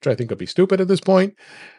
[0.00, 1.34] which I think would be stupid at this point.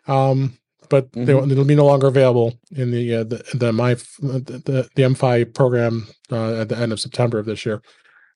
[0.08, 0.58] Um,
[0.90, 1.52] but they, Mhm.
[1.52, 5.54] it'll be no longer available in the uh, the the my the, the, the MFi
[5.54, 7.82] program uh, at the end of September of this year.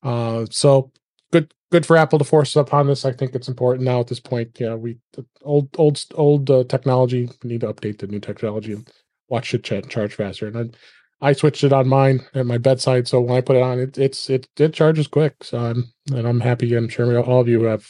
[0.04, 0.92] Uh, so
[1.34, 3.04] good good for Apple to force upon this.
[3.04, 4.58] I think it's important now at this point.
[4.60, 5.00] Yeah, we
[5.42, 8.88] old old old uh, technology we need to update the new technology and
[9.28, 10.48] watch it ch- charge faster.
[10.48, 10.78] And I,
[11.26, 13.98] I switched it on mine at my bedside, so when I put it on, it
[13.98, 15.44] it's it it charges quick.
[15.44, 16.76] So I'm and I'm happy.
[16.76, 17.90] I'm sure all of you have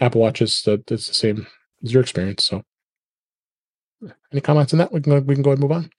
[0.00, 1.46] Apple watches that it's the same
[1.84, 2.46] as your experience.
[2.46, 2.62] So.
[4.32, 4.90] Any comments on that?
[4.90, 5.90] We can go, we can go ahead and move on.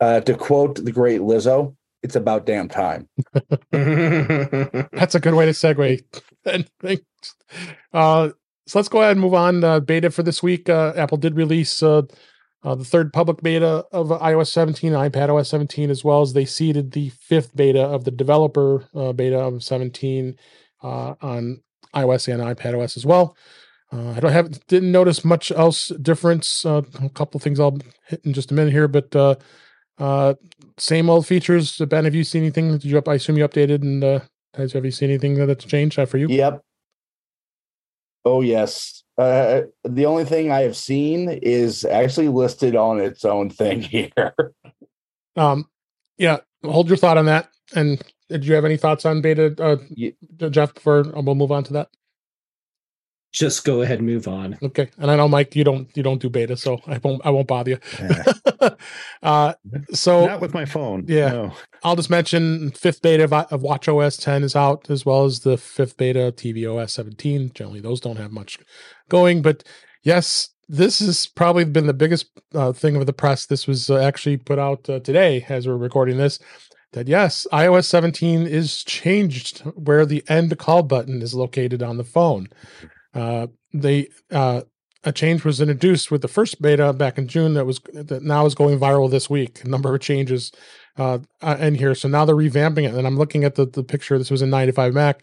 [0.00, 3.08] Uh, to quote the great Lizzo, it's about damn time.
[3.72, 6.02] That's a good way to segue.
[6.46, 7.04] And thanks.
[7.92, 8.30] Uh,
[8.66, 9.64] so let's go ahead and move on.
[9.64, 10.68] Uh, beta for this week.
[10.68, 11.82] Uh, Apple did release
[12.62, 16.44] uh, the third public beta of iOS 17, iPad OS 17, as well as they
[16.44, 20.36] seeded the fifth beta of the developer uh, beta of 17
[20.82, 21.62] uh, on
[21.94, 23.36] iOS and iPad OS as well.
[23.92, 26.64] Uh, I don't have didn't notice much else difference.
[26.64, 29.16] Uh, a couple things I'll hit in just a minute here, but
[29.98, 30.34] uh,
[30.78, 31.76] same old features.
[31.78, 32.72] Ben, have you seen anything?
[32.72, 33.08] Did you up?
[33.08, 34.22] I assume you updated and
[34.54, 36.28] have you seen anything that's changed for you?
[36.28, 36.62] Yep.
[38.24, 39.02] Oh yes.
[39.20, 44.12] Uh, the only thing I have seen is actually listed on its own thing here.
[45.36, 45.66] Um,
[46.18, 46.38] yeah.
[46.64, 47.50] Hold your thought on that.
[47.74, 50.16] And did you have any thoughts on beta, uh, Ye-
[50.50, 50.74] Jeff?
[50.74, 51.88] Before uh, we'll move on to that.
[53.32, 54.58] Just go ahead and move on.
[54.60, 54.90] Okay.
[54.98, 57.46] And I know Mike, you don't you don't do beta, so I won't I won't
[57.46, 57.78] bother you.
[57.98, 58.70] Eh,
[59.22, 59.54] uh,
[59.92, 61.04] so not with my phone.
[61.06, 61.30] Yeah.
[61.30, 61.52] No.
[61.84, 65.40] I'll just mention fifth beta of, of Watch OS 10 is out, as well as
[65.40, 67.52] the fifth beta of TV OS 17.
[67.54, 68.58] Generally, those don't have much
[69.08, 69.62] going, but
[70.02, 73.46] yes, this has probably been the biggest uh, thing of the press.
[73.46, 76.38] This was uh, actually put out uh, today as we're recording this.
[76.92, 82.04] That yes, iOS 17 is changed where the end call button is located on the
[82.04, 82.48] phone.
[83.14, 84.62] Uh, they uh,
[85.04, 88.44] a change was introduced with the first beta back in June that was that now
[88.46, 89.64] is going viral this week.
[89.64, 90.52] A number of changes
[90.98, 91.94] uh, uh, in here.
[91.94, 94.18] So now they're revamping it, and I'm looking at the the picture.
[94.18, 95.16] This was in 9to5Mac.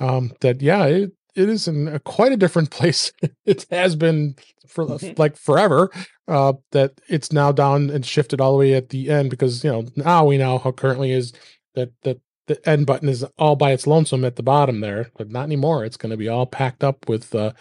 [0.00, 3.12] Um, that yeah, it, it is in a, quite a different place.
[3.46, 4.34] it has been
[4.66, 4.84] for
[5.16, 5.90] like forever.
[6.28, 9.70] Uh, that it's now down and shifted all the way at the end because you
[9.70, 11.32] know now we know how currently is
[11.74, 12.18] that that
[12.54, 15.84] the end button is all by its lonesome at the bottom there, but not anymore.
[15.84, 17.52] It's going to be all packed up with uh,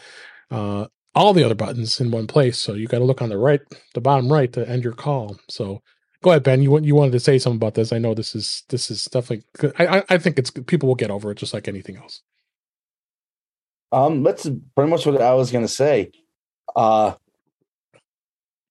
[0.49, 2.57] uh, all the other buttons in one place.
[2.57, 3.61] So you got to look on the right,
[3.93, 5.37] the bottom right to end your call.
[5.49, 5.81] So
[6.21, 6.61] go ahead, Ben.
[6.61, 7.91] You you wanted to say something about this?
[7.93, 9.45] I know this is this is definitely.
[9.77, 12.21] I I, think it's people will get over it just like anything else.
[13.91, 16.11] Um, that's pretty much what I was gonna say.
[16.75, 17.13] Uh,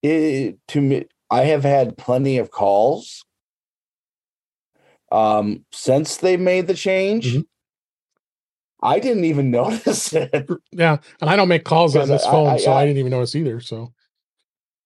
[0.03, 3.25] it, to me, I have had plenty of calls.
[5.11, 7.47] Um, since they made the change, Mhm.
[8.83, 10.49] I didn't even notice it.
[10.73, 12.99] Yeah, and I don't make calls on this I- phone, I- so I I- didn't
[12.99, 13.61] even notice either.
[13.61, 13.93] So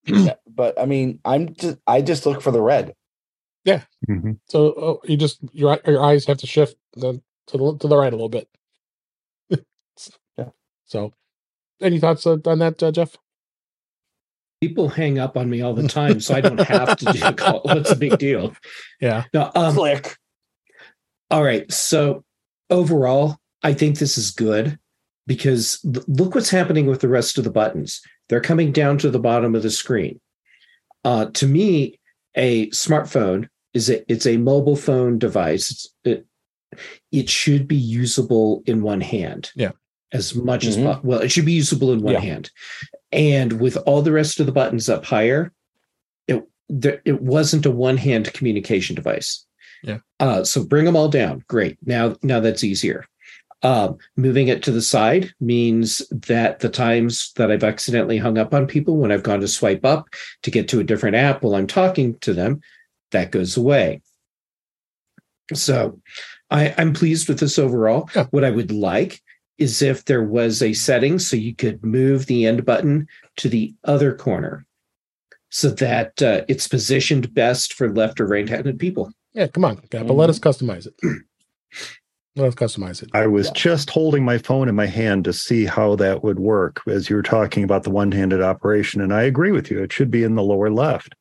[0.05, 2.95] Yeah, but I mean, I'm just I just look for the red.
[4.07, 4.39] Mhm.
[4.47, 7.97] so oh, you just your your eyes have to shift the, to the to the
[7.97, 8.47] right a little bit.
[10.37, 10.49] Yeah.
[10.85, 11.13] So,
[11.81, 13.17] any thoughts uh, on that, uh, Jeff?
[14.61, 17.33] People hang up on me all the time, so I don't have to do a
[17.33, 17.61] call.
[17.63, 18.53] What's the big deal?
[18.99, 19.25] Yeah.
[19.33, 20.15] No, um, Click.
[21.31, 21.71] all right.
[21.71, 22.23] So
[22.69, 24.77] overall, I think this is good
[25.27, 28.01] because l- look what's happening with the rest of the buttons.
[28.29, 30.19] They're coming down to the bottom of the screen.
[31.03, 31.99] Uh, to me,
[32.35, 35.69] a smartphone is a it's a mobile phone device.
[35.71, 36.25] It's, it
[37.11, 39.51] it should be usable in one hand.
[39.55, 39.71] Yeah.
[40.13, 40.83] As much as Mhm.
[40.83, 42.19] po- well, it should be usable in one Yeah.
[42.21, 42.51] hand.
[43.11, 45.51] And with all the rest of the buttons up higher,
[46.27, 49.45] it there, it wasn't a one hand communication device.
[49.83, 49.99] Yeah.
[50.19, 51.43] Uh, so bring them all down.
[51.47, 51.77] Great.
[51.85, 53.05] Now now that's easier.
[53.63, 58.53] Um, moving it to the side means that the times that I've accidentally hung up
[58.53, 60.07] on people when I've gone to swipe up
[60.43, 62.61] to get to a different app while I'm talking to them,
[63.11, 64.01] that goes away.
[65.53, 65.99] So
[66.49, 68.09] I, I'm pleased with this overall.
[68.15, 68.25] Yeah.
[68.31, 69.21] What I would like
[69.57, 73.73] is if there was a setting so you could move the end button to the
[73.83, 74.65] other corner
[75.49, 79.11] so that uh, it's positioned best for left or right handed people.
[79.33, 80.15] Yeah, come on, Apple.
[80.15, 80.93] Let us customize it.
[82.35, 83.09] let us customize it.
[83.13, 83.53] I was Yeah.
[83.53, 87.15] just holding my phone in my hand to see how that would work as you
[87.15, 88.99] were talking about the one handed operation.
[89.01, 89.81] And I agree with you.
[89.81, 91.15] It should be in the lower left.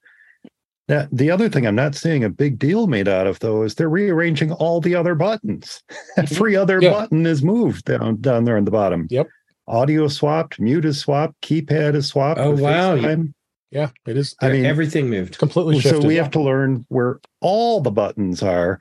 [0.89, 3.75] Now, the other thing I'm not seeing a big deal made out of, though, is
[3.75, 5.83] they're rearranging all the other buttons.
[6.17, 6.33] Mm-hmm.
[6.35, 6.91] Every other Yeah.
[6.91, 9.09] button is moved down, down there in the bottom.
[9.11, 9.27] Yep.
[9.67, 12.39] Audio swapped, mute is swapped, keypad is swapped.
[12.39, 12.97] Oh, wow.
[12.97, 13.33] FaceTime.
[13.73, 15.39] Yeah, it is I mean, Everything moved.
[15.39, 18.79] completely so we have to learn where all the buttons are.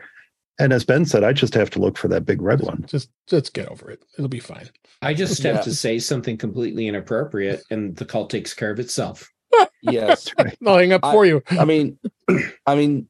[0.59, 2.83] And as Ben said, I just have to look for that big red one.
[2.87, 4.03] Just just get over it.
[4.19, 4.69] It'll be fine.
[5.01, 5.61] I just have Yeah.
[5.61, 9.31] to say something completely inappropriate and the call takes care of itself.
[9.81, 10.31] Yes.
[10.65, 11.41] I'll hang up I- for you.
[11.49, 11.97] I mean,
[12.65, 13.07] I mean,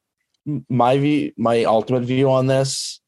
[0.70, 3.00] my view, my ultimate view on this,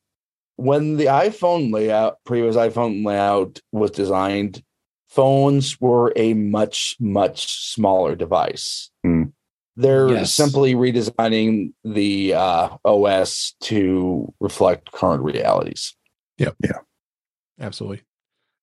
[0.57, 4.63] when the iPhone layout, previous iPhone layout was designed,
[5.09, 8.89] phones were a much, much smaller device.
[9.03, 9.23] Hmm.
[9.75, 10.31] They're Yes.
[10.33, 15.93] simply redesigning the uh, OS to reflect current realities.
[16.37, 16.55] Yep.
[16.63, 16.79] Yeah.
[17.59, 18.03] Absolutely.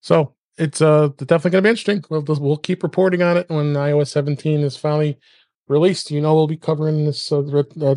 [0.01, 2.05] So it's uh definitely going to be interesting.
[2.09, 5.19] We'll we'll keep reporting on it when iOS 17 is finally
[5.69, 6.11] released.
[6.11, 7.43] You know, we'll be covering this uh,
[7.81, 7.97] uh,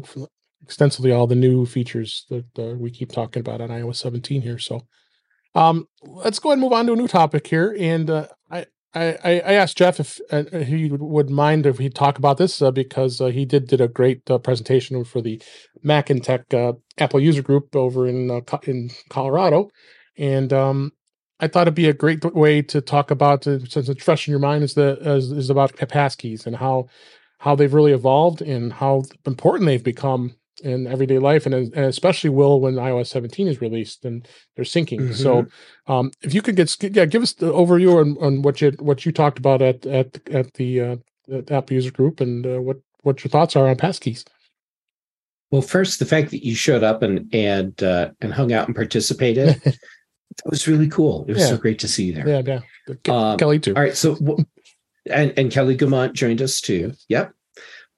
[0.63, 4.57] extensively all the new features that uh, we keep talking about on iOS 17 here.
[4.57, 4.81] So,
[5.53, 7.75] um, let's go ahead and move on to a new topic here.
[7.79, 8.65] And uh, I.
[8.97, 12.71] I, I asked Jeff if uh, he would- mind if we talk about this uh,
[12.71, 15.41] because uh, he did did a great uh, presentation for the
[15.83, 19.69] Mac and Tech uh, Apple user group over in uh, in Colorado,
[20.17, 20.93] and um,
[21.39, 24.39] I thought it'd be a great way to talk about, since it's fresh in your
[24.39, 26.87] mind, is the is, is about passkeys and how
[27.39, 32.29] how they've really evolved and how important they've become in everyday life, and, and especially
[32.29, 35.13] will when iOS 17 is released and they're syncing.
[35.13, 35.45] So,
[35.87, 39.05] um, if you could get yeah, give us the overview on, on what you what
[39.05, 40.95] you talked about at at at the uh,
[41.31, 44.25] at Apple user group and uh, what what your thoughts are on passkeys.
[45.51, 48.75] Well, first, the fact that you showed up and and uh, and hung out and
[48.75, 49.61] participated,
[50.43, 51.25] that was really cool.
[51.27, 52.27] It was so great to see you there.
[52.27, 52.95] Yeah, yeah.
[53.03, 53.73] Ke- Um, Kelly too.
[53.75, 54.17] All right, so
[55.09, 56.93] and and Kelly Gamet joined us too.
[57.09, 57.33] Yep.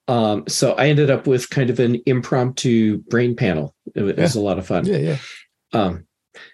[0.08, 3.76] Um, so I ended up with kind of an impromptu brain panel.
[3.94, 4.86] It was, it was a lot of fun.
[4.86, 5.18] Yeah, yeah.
[5.74, 6.06] Um,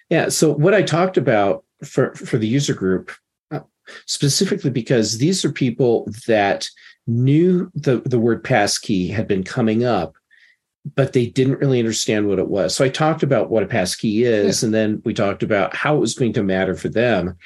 [0.10, 0.30] yeah.
[0.30, 3.12] So what I talked about for for the user group,
[3.52, 3.60] uh,
[4.08, 6.68] specifically because these are people that
[7.06, 10.16] knew the the word passkey had been coming up,
[10.96, 12.76] but they didn't really understand what it was.
[12.76, 16.00] So I talked about what a passkey is, and then we talked about how it
[16.00, 17.38] was going to matter for them.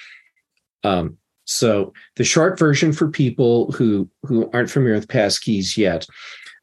[0.83, 6.05] Um, so the short version for people who who aren't familiar with passkeys yet,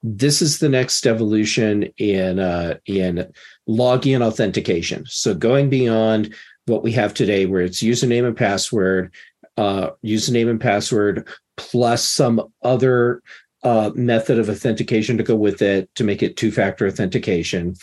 [0.02, 3.32] this is the next evolution in uh, in
[3.68, 5.04] login authentication.
[5.06, 6.34] So going beyond
[6.66, 9.14] what we have today, where it's username and password,
[9.56, 13.22] uh, username and password plus some other
[13.64, 17.74] uh, method of authentication to go with it to make it two-factor authentication.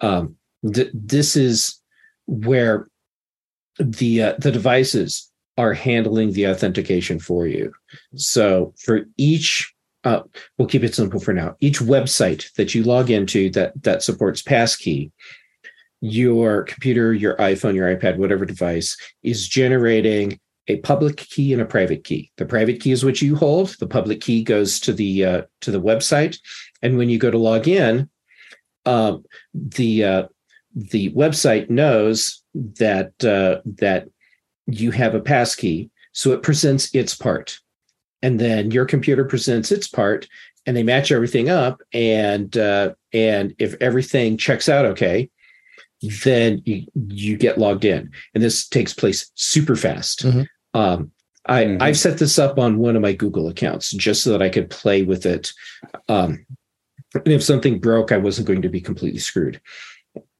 [0.00, 0.36] Um,
[0.74, 1.80] th- this is
[2.26, 2.88] where
[3.78, 7.72] the uh, the devices are handling the authentication for you.
[8.16, 9.72] So for each
[10.04, 10.22] uh,
[10.58, 11.56] we'll keep it simple for now.
[11.60, 15.12] Each website that you log into that that supports passkey,
[16.00, 21.66] your computer, your iPhone, your iPad, whatever device is generating a public key and a
[21.66, 22.30] private key.
[22.36, 23.76] The private key is what you hold.
[23.78, 26.38] The public key goes to the uh, to the website,
[26.82, 28.08] and when you go to log in,
[28.86, 30.22] um, the uh,
[30.74, 34.08] the website knows that uh, that
[34.66, 37.58] you have a passkey, so it presents its part
[38.22, 40.28] and then your computer presents its part
[40.64, 45.28] and they match everything up and uh, and if everything checks out okay
[46.24, 50.46] then you, you get logged in and this takes place super fast Mhm.
[50.74, 51.12] Um,
[51.46, 51.82] I, mm-hmm.
[51.82, 54.70] I've set this up on one of my Google accounts just so that I could
[54.70, 55.52] play with it.
[56.08, 56.46] Um,
[57.14, 59.60] and if something broke, I wasn't going to be completely screwed.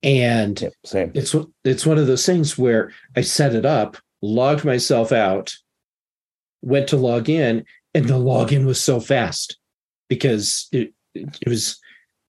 [0.03, 0.61] And
[0.93, 5.55] yep, it's it's one of those things where I set it up, logged myself out,
[6.61, 7.65] went to log in,
[7.95, 9.59] and the login was so fast
[10.09, 11.81] because it, it was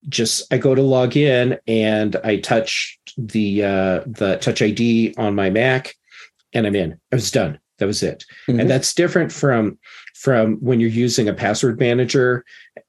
[0.10, 5.36] just I go to log in and I touch the uh, the Touch ID on
[5.36, 5.95] my Mac,
[6.54, 6.99] and I'm in.
[7.12, 7.60] I was done.
[7.84, 8.24] That was it.
[8.48, 8.62] Mm-hmm.
[8.62, 9.78] And that's different from
[10.16, 12.46] from when you're using a password manager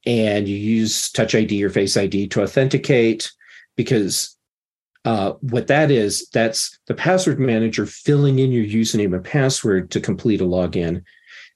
[0.07, 3.33] and you use Touch ID or Face ID to authenticate,
[3.75, 4.37] because
[5.05, 10.01] uh, what that is, that's the password manager filling in your username and password to
[10.01, 11.03] complete a login,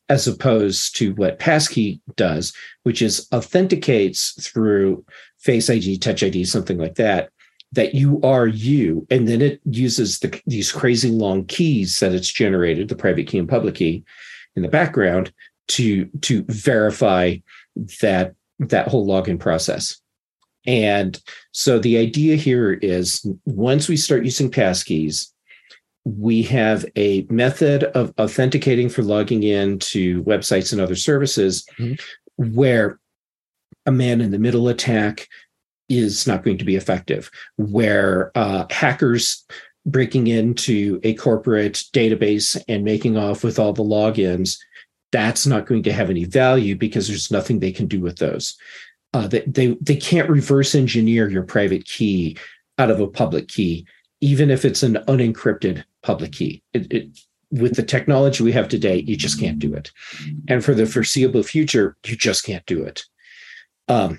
[0.08, 5.04] as opposed to what Passkey does, which is authenticates through
[5.38, 7.30] Face ID, Touch ID, something like that,
[7.72, 12.32] that you are you and then it uses the, these crazy long keys that it's
[12.32, 14.02] generated the private key and public key
[14.56, 15.32] in the background
[15.66, 17.36] to to verify
[18.00, 20.00] that that whole login process
[20.66, 21.20] and
[21.52, 25.28] so the idea here is once we start using passkeys
[26.04, 32.54] we have a method of authenticating for logging in to websites and other services mm-hmm.
[32.54, 32.98] where
[33.84, 35.28] a man in the middle attack
[35.88, 39.44] is not going to be effective, where uh, hackers
[39.86, 44.58] breaking into a corporate database and making off with all the logins,
[45.12, 48.56] that's not going to have any value because there's nothing they can do with those.
[49.14, 52.36] Uh, they, they, they can't reverse engineer your private key
[52.76, 53.86] out of a public key,
[54.20, 56.62] even if it's an unencrypted public key.
[56.74, 57.18] It, it,
[57.50, 59.90] with the technology we have today, you just can't do it.
[60.48, 63.04] And for the foreseeable future, you just can't do it.
[63.88, 64.18] Um,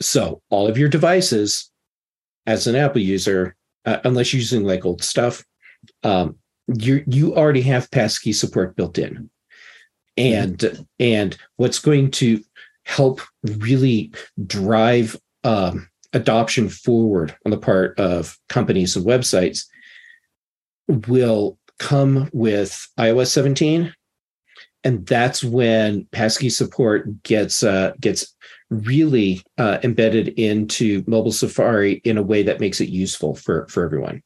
[0.00, 1.70] so all of your devices,
[2.46, 5.44] as an Apple user, uh, unless you're using like old stuff,
[6.02, 6.36] um,
[6.66, 9.30] you you already have passkey support built in,
[10.16, 10.82] and mm-hmm.
[11.00, 12.42] and what's going to
[12.84, 14.12] help really
[14.46, 19.66] drive um, adoption forward on the part of companies and websites
[21.06, 23.94] will come with iOS 17
[24.84, 28.34] and that's when passkey support gets uh, gets
[28.70, 33.84] really uh, embedded into mobile Safari in a way that makes it useful for for
[33.84, 34.22] everyone.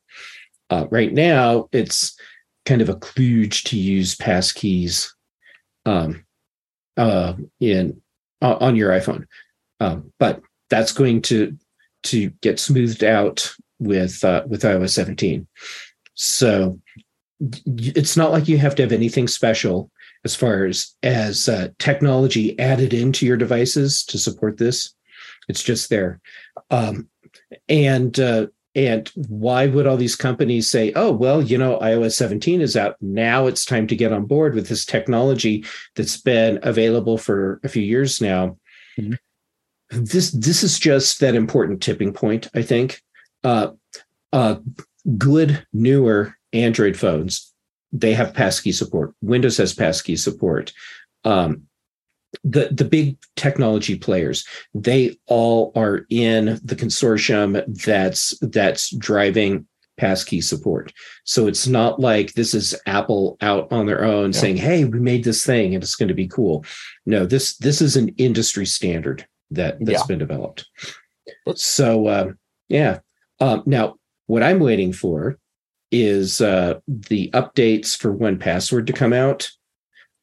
[0.71, 2.17] Uh, right now, it's
[2.65, 5.09] kind of a kludge to use passkeys
[5.87, 6.25] um,
[6.97, 8.01] uh, in
[8.41, 9.27] on your iPhone,
[9.81, 10.41] um, but
[10.71, 11.57] that's going to
[12.05, 15.47] to get smoothed out with uh, with iOS 17.
[16.15, 16.81] So
[17.67, 19.91] it's not like you have to have anything special
[20.25, 24.95] as far as as uh, technology added into your devices to support this.
[25.49, 26.21] It's just there,
[26.71, 27.09] um,
[27.69, 32.61] and uh, and why would all these companies say, "Oh, well, you know, iOS 17
[32.61, 35.65] is out now; it's time to get on board with this technology
[35.97, 38.57] that's been available for a few years now."
[38.99, 39.15] Mm-hmm.
[39.91, 43.03] This this is just that important tipping point, I think.
[43.45, 43.73] Uh,
[44.33, 44.57] uh,
[45.19, 47.52] good newer Android phones
[47.93, 49.15] they have passkey support.
[49.23, 50.73] Windows has passkey support.
[51.25, 51.69] Um,
[52.45, 59.67] the the big technology players they all are in the consortium that's that's driving
[59.99, 60.93] passkey support
[61.25, 64.39] so it's not like this is apple out on their own yeah.
[64.39, 66.65] saying hey we made this thing and it's going to be cool
[67.05, 70.07] no this this is an industry standard that that's yeah.
[70.07, 70.67] been developed
[71.55, 72.33] so uh,
[72.69, 73.01] yeah
[73.41, 73.95] um, now
[74.27, 75.39] what i'm waiting for
[75.93, 79.51] is uh, the updates for 1Password to come out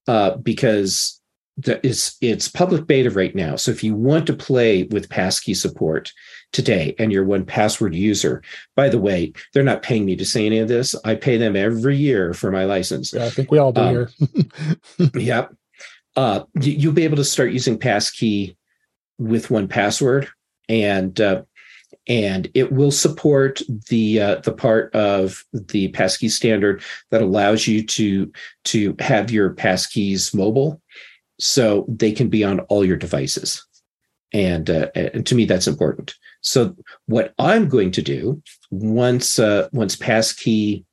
[0.07, 1.21] uh, because
[1.57, 3.55] the, it's it's public beta right now.
[3.55, 6.11] So if you want to play with passkey support
[6.51, 8.41] today and you're 1Password user,
[8.75, 10.95] by the way, they're not paying me to say any of this.
[11.05, 13.13] I pay them every year for my license.
[13.13, 14.09] Yeah, I think we all do um, here.
[15.15, 15.53] yep.
[16.15, 18.57] Uh, you'll be able to start using passkey
[19.19, 20.29] with 1Password
[20.69, 21.43] and uh,
[22.09, 27.85] and it will support the uh, the part of the passkey standard that allows you
[27.85, 28.31] to
[28.65, 30.81] to have your passkeys mobile,
[31.39, 33.65] so they can be on all your devices,
[34.33, 36.15] and, uh, and to me that's important.
[36.41, 38.41] So what I'm going to do
[38.71, 40.85] once uh, once passkey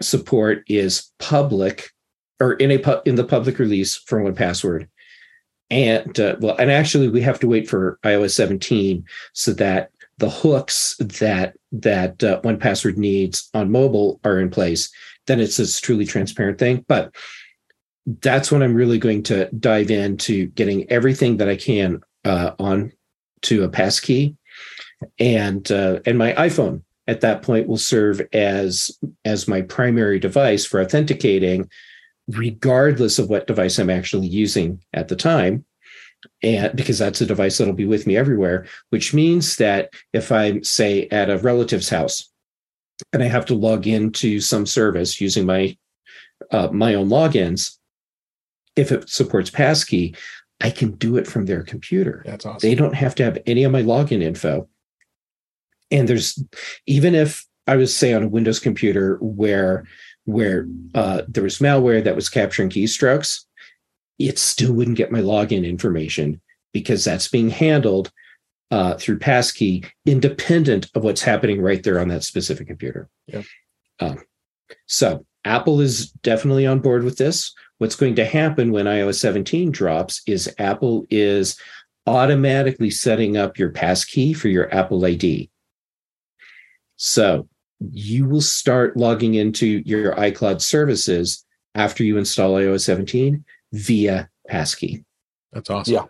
[0.00, 1.90] support is public
[2.40, 4.88] or in a pu- in the public release for 1Password
[5.70, 9.90] and uh, well and actually we have to wait for ios 17 so that
[10.22, 14.88] the hooks that that uh, 1Password needs on mobile are in place,
[15.26, 16.84] then it's this truly transparent thing.
[16.86, 17.12] But
[18.20, 22.92] that's when I'm really going to dive into getting everything that I can uh, on
[23.42, 24.36] to a passkey,
[25.18, 30.64] and uh, and my iPhone at that point will serve as as my primary device
[30.64, 31.68] for authenticating
[32.28, 35.64] regardless of what device I'm actually using at the time.
[36.42, 40.62] And because that's a device that'll be with me everywhere, which means that if I'm,
[40.64, 42.30] say, at a relative's house
[43.12, 45.76] and I have to log into some service using my
[46.50, 47.78] uh, my own logins,
[48.74, 50.14] if it supports passkey,
[50.60, 52.22] I can do it from their computer.
[52.26, 52.68] That's awesome.
[52.68, 54.68] They don't have to have any of my login info.
[55.90, 56.42] And there's
[56.86, 59.84] even if I was say on a Windows computer where
[60.24, 63.44] where uh, there was malware that was capturing keystrokes,
[64.18, 66.40] it still wouldn't get my login information
[66.72, 68.10] because that's being handled
[68.70, 73.08] uh, through passkey, independent of what's happening right there on that specific computer.
[73.26, 73.42] Yeah.
[74.00, 74.22] Um,
[74.86, 77.52] so Apple is definitely on board with this.
[77.78, 81.60] What's going to happen when iOS 17 drops is Apple is
[82.06, 85.50] automatically setting up your passkey for your Apple ID.
[86.96, 87.48] So
[87.90, 91.44] you will start logging into your iCloud services
[91.74, 95.04] after you install iOS 17 via passkey.
[95.52, 95.94] That's awesome.
[95.94, 96.04] Yeah.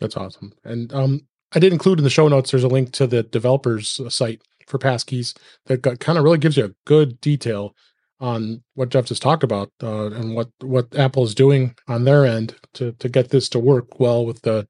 [0.00, 0.52] That's awesome.
[0.64, 1.20] And um,
[1.52, 2.50] I did include in the show notes.
[2.50, 6.64] There's a link to the developers site for passkeys that kind of really gives you
[6.64, 7.74] a good detail
[8.20, 12.24] on what Jeff just talked about uh, and what what Apple is doing on their
[12.24, 14.68] end to to get this to work well with the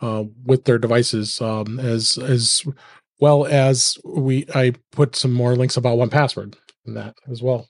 [0.00, 2.64] uh, with their devices um, as as
[3.20, 6.54] well as we I put some more links about 1Password
[6.86, 7.68] in that as well.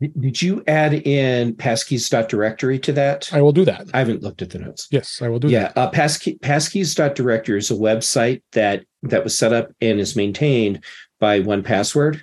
[0.00, 3.32] Did you add in passkeys.directory to that?
[3.32, 3.86] I will do that.
[3.94, 4.88] I haven't looked at the notes.
[4.90, 5.76] Yes, I will do yeah, that.
[5.78, 10.84] uh, passkey, passkeys.directory is a website that that was set up and is maintained
[11.20, 12.22] by 1Password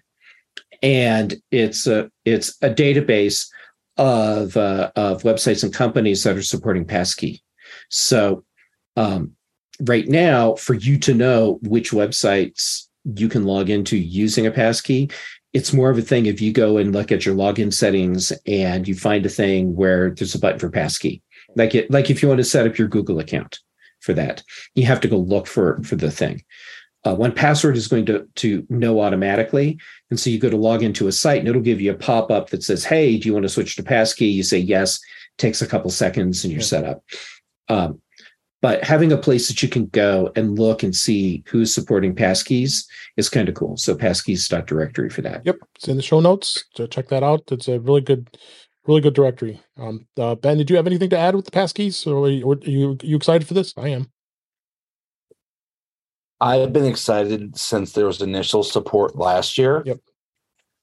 [0.84, 3.48] and it's a it's a database
[3.98, 7.42] of uh, of websites and companies that are supporting passkey
[7.90, 8.44] so
[8.98, 9.32] um,
[9.82, 15.10] right now for you to know which websites you can log into using a passkey
[15.54, 18.88] it's more of a thing if you go and look at your login settings and
[18.88, 21.22] you find a thing where there's a button for passkey.
[21.56, 23.60] Like it like if you want to set up your google account
[24.02, 24.44] for that
[24.76, 26.44] you have to go look for for the thing.
[27.06, 29.78] Uh, 1Password is going to to know automatically.
[30.10, 32.50] And so you go to log into a site and it'll give you a pop-up
[32.50, 34.28] that says hey do you want to switch to passkey?
[34.28, 35.00] You say yes.
[35.38, 36.68] Takes a couple seconds and you're Yeah.
[36.68, 37.04] set up.
[37.70, 38.02] Um,
[38.64, 42.88] but having a place that you can go and look and see who's supporting passkeys
[43.18, 46.64] is kind of cool so passkeys.directory for that Yep, it's in the show notes.
[46.76, 47.44] So check that out.
[47.52, 48.38] It's a really good,
[48.88, 49.62] really good directory.
[49.78, 52.08] Um, uh, ben, did you have anything to add with the passkeys?
[52.08, 53.74] Or are you, are you you excited for this?
[53.78, 54.12] I am.
[56.40, 59.84] I've been excited since there was initial support last year.
[59.86, 60.00] Yep.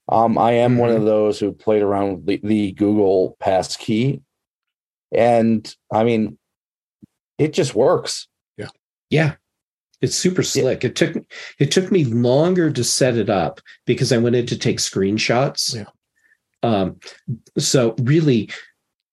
[0.09, 4.21] Um, I am one of those who played around with the, the Google Passkey,
[5.11, 6.37] and I mean,
[7.41, 8.27] it just works.
[8.57, 8.69] Yeah.
[9.09, 9.33] Yeah.
[10.01, 10.83] It's super slick.
[10.83, 11.15] It took
[11.59, 15.75] it took me longer to set it up because I wanted to take screenshots.
[15.75, 15.85] Yeah.
[16.63, 16.99] Um,
[17.57, 18.49] so really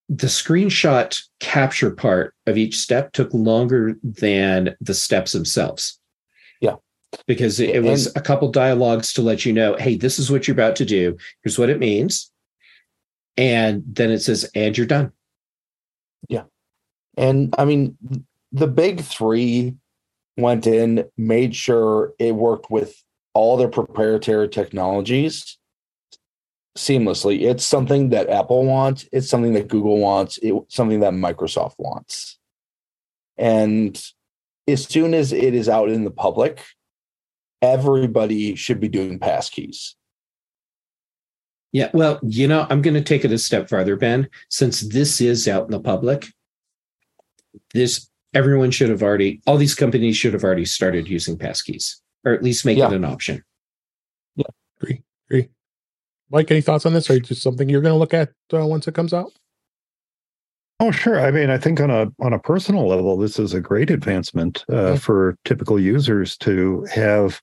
[0.09, 5.99] the screenshot capture part of each step took longer than the steps themselves.
[6.61, 6.77] Yeah.
[7.27, 10.31] Because it, it was And- a couple dialogues to let you know, hey, this is
[10.31, 11.17] what you're about to do.
[11.43, 12.31] Here's what it means.
[13.37, 15.13] And then it says, and you're done.
[17.19, 17.99] And I mean,
[18.53, 19.75] the big three
[20.37, 23.03] went in, made sure it worked with
[23.35, 25.59] all their proprietary technologies
[26.77, 27.43] seamlessly.
[27.43, 32.39] It's something that Apple wants, it's something that Google wants, it's something that Microsoft wants.
[33.37, 34.01] And
[34.69, 36.63] as soon as it is out in the public,
[37.61, 39.95] everybody should be doing passkeys.
[41.73, 44.29] Yeah, well, you know, I'm going to take it a step farther, Ben.
[44.49, 46.29] Since this is out in the public,
[47.75, 52.33] this everyone should have already, all these companies should have already started using passkeys, or
[52.33, 52.89] at least make Yeah.
[52.89, 53.43] it an option.
[54.37, 54.45] Yeah,
[54.81, 55.03] agree.
[55.31, 55.49] Agree.
[56.31, 57.09] Mike, any thoughts on this?
[57.09, 59.33] Or is this something you're going to look at uh, once it comes out?
[60.81, 61.19] Oh, sure.
[61.19, 64.65] I mean, I think on a on a personal level, this is a great advancement
[64.71, 64.97] uh, Yeah.
[64.97, 67.41] for typical users to have,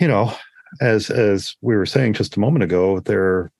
[0.00, 0.32] you know,
[0.80, 3.50] as as we were saying just a moment ago, their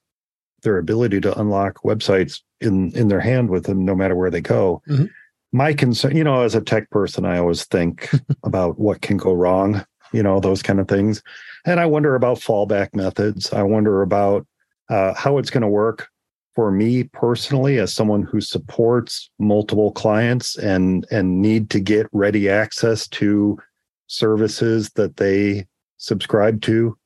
[0.63, 4.41] their ability to unlock websites in in their hand with them, no matter where they
[4.41, 4.81] go.
[4.89, 5.09] Mhm.
[5.53, 8.09] My concern, you know, as a tech person, I always think
[8.43, 11.21] about what can go wrong, you know, those kind of things,
[11.65, 13.51] and I wonder about fallback methods.
[13.53, 14.45] I wonder about
[14.89, 16.09] uh, how it's going to work
[16.55, 22.49] for me personally as someone who supports multiple clients and and need to get ready
[22.49, 23.57] access to
[24.07, 25.67] services that they
[25.97, 26.97] subscribe to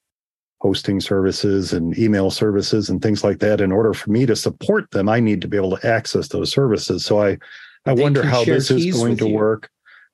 [0.62, 3.60] hosting services and email services and things like that.
[3.60, 6.52] In order for me to support them i need to be able to access those
[6.52, 7.04] services.
[7.04, 7.38] So i
[7.86, 9.34] i They wonder how this is going to you.
[9.36, 9.70] work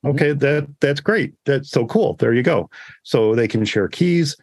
[0.05, 0.09] Mhm.
[0.11, 2.69] okay that that's great that's so cool there you go
[3.03, 4.35] so they can share keys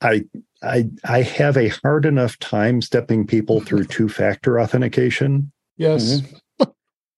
[0.00, 0.24] i
[0.64, 5.50] I I have a hard enough time stepping people through two factor authentication.
[5.76, 6.20] Yes.
[6.20, 6.64] Mm-hmm.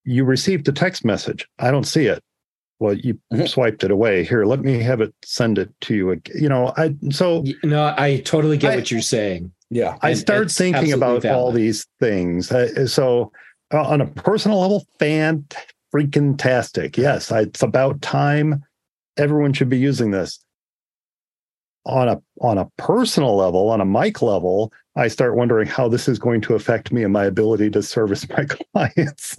[0.05, 1.47] You received a text message.
[1.59, 2.23] I don't see it.
[2.79, 3.47] Well, you Mhm.
[3.49, 4.25] swiped it away.
[4.25, 6.21] Here, let me have it send it to you.
[6.35, 9.53] You know, I so No, I totally get I- what you're saying.
[9.71, 9.99] Yeah.
[10.01, 12.51] I start thinking about all these things.
[12.93, 13.31] So,
[13.73, 15.47] uh, on a personal level, fan
[15.95, 16.97] freaking tastic.
[16.97, 18.65] Yes, I, it's about time.
[19.17, 20.41] Everyone should be using this.
[21.87, 26.09] On a on a personal level, on a Mike level, I start wondering how this
[26.09, 29.39] is going to affect me and my ability to service my clients.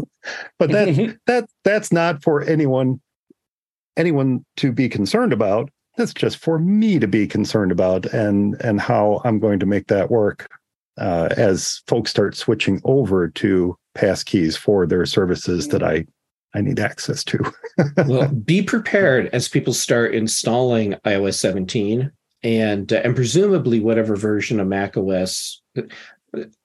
[0.59, 3.01] but that that that's not for anyone
[3.97, 8.81] anyone to be concerned about that's just for me to be concerned about and and
[8.81, 10.49] how i'm going to make that work
[10.97, 16.05] uh, as folks start switching over to pass keys for their services that i
[16.53, 17.39] i need access to
[18.07, 22.11] well, be prepared as people start installing iOS 17
[22.43, 25.61] and uh, and presumably whatever version of Mac OS.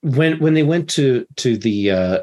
[0.03, 2.19] When when they went to to the uh,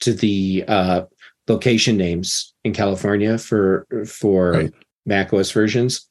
[0.00, 1.02] to the uh,
[1.48, 4.72] location names in California for for Right.
[5.06, 6.06] Mac OS versions,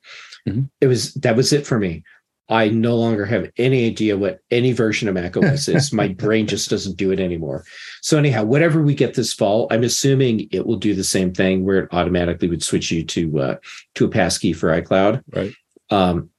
[0.47, 0.69] Mhm.
[0.81, 2.03] it was that was it for me.
[2.49, 5.93] I no longer have any idea what any version of Mac OS is.
[5.93, 7.63] My brain just doesn't do it anymore.
[8.01, 11.63] So anyhow, whatever we get this fall, I'm assuming it will do the same thing
[11.63, 13.55] where it automatically would switch you to uh,
[13.95, 15.21] to a passkey for iCloud.
[15.31, 15.53] Right.
[15.91, 16.31] Um,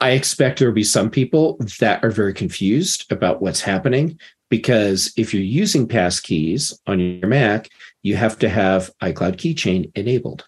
[0.00, 4.18] I expect there will be some people that are very confused about what's happening
[4.50, 7.68] because if you're using passkeys on your Mac,
[8.02, 10.46] you have to have iCloud Keychain enabled.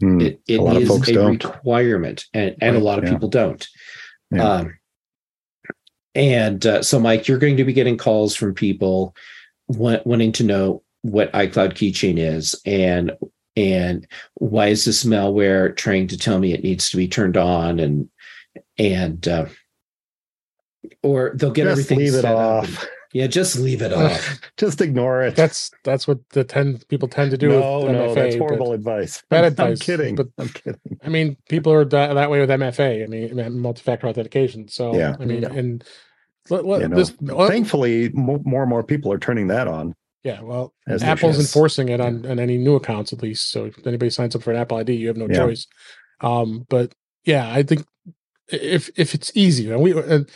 [0.00, 0.20] Hmm.
[0.20, 1.44] It, it A is a don't.
[1.44, 3.10] requirement, and, and a lot of yeah.
[3.10, 3.66] people don't.
[4.30, 4.48] Yeah.
[4.48, 4.78] Um,
[6.14, 9.14] and uh, so, Mike, you're going to be getting calls from people
[9.68, 13.12] wa- wanting to know what iCloud Keychain is and
[13.56, 17.78] and why is this malware trying to tell me it needs to be turned on
[17.78, 18.08] and
[18.78, 19.46] and uh,
[21.02, 23.92] or they'll get just everything leave it set up and- off yeah, just leave it
[23.94, 24.38] off.
[24.58, 27.48] just ignore it That's that's what the tend people tend to do.
[27.48, 31.72] no with no that's horrible advice Bad I'm kidding but- i'm kidding I mean, people
[31.72, 33.04] are that, that way with MFA.
[33.04, 34.68] I mean, multi-factor authentication.
[34.68, 35.16] So Yeah.
[35.20, 35.52] I mean, Yeah.
[35.52, 35.84] and
[36.50, 39.94] let, let You know, this, well, thankfully more and more people are turning that on
[40.24, 40.40] yeah.
[40.40, 43.50] Well, as Apple's enforcing it on, on any new accounts at least.
[43.50, 45.36] So if anybody signs up for an Apple ID, you have no Yeah.
[45.36, 45.66] choice.
[46.22, 46.94] Um, but
[47.26, 47.84] yeah, I think
[48.48, 50.26] if if it's easy, and we and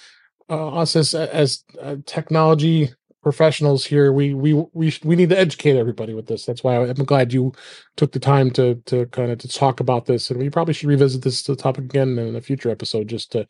[0.51, 2.91] uh, us as as uh, technology
[3.23, 6.47] professionals here, we we we we need to educate everybody with this.
[6.47, 7.53] That's why I'm glad you
[7.97, 10.89] took the time to to kind of to talk about this, and we probably should
[10.89, 13.47] revisit this topic again in a future episode, just to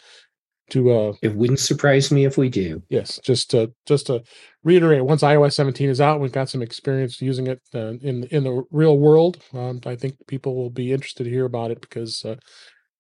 [0.71, 2.83] to uh It wouldn't surprise me if we do.
[2.89, 4.23] yes just to just to
[4.65, 8.45] reiterate once ios 17 is out we've got some experience using it uh, in in
[8.45, 12.25] the real world um, i think people will be interested to hear about it because
[12.25, 12.37] uh,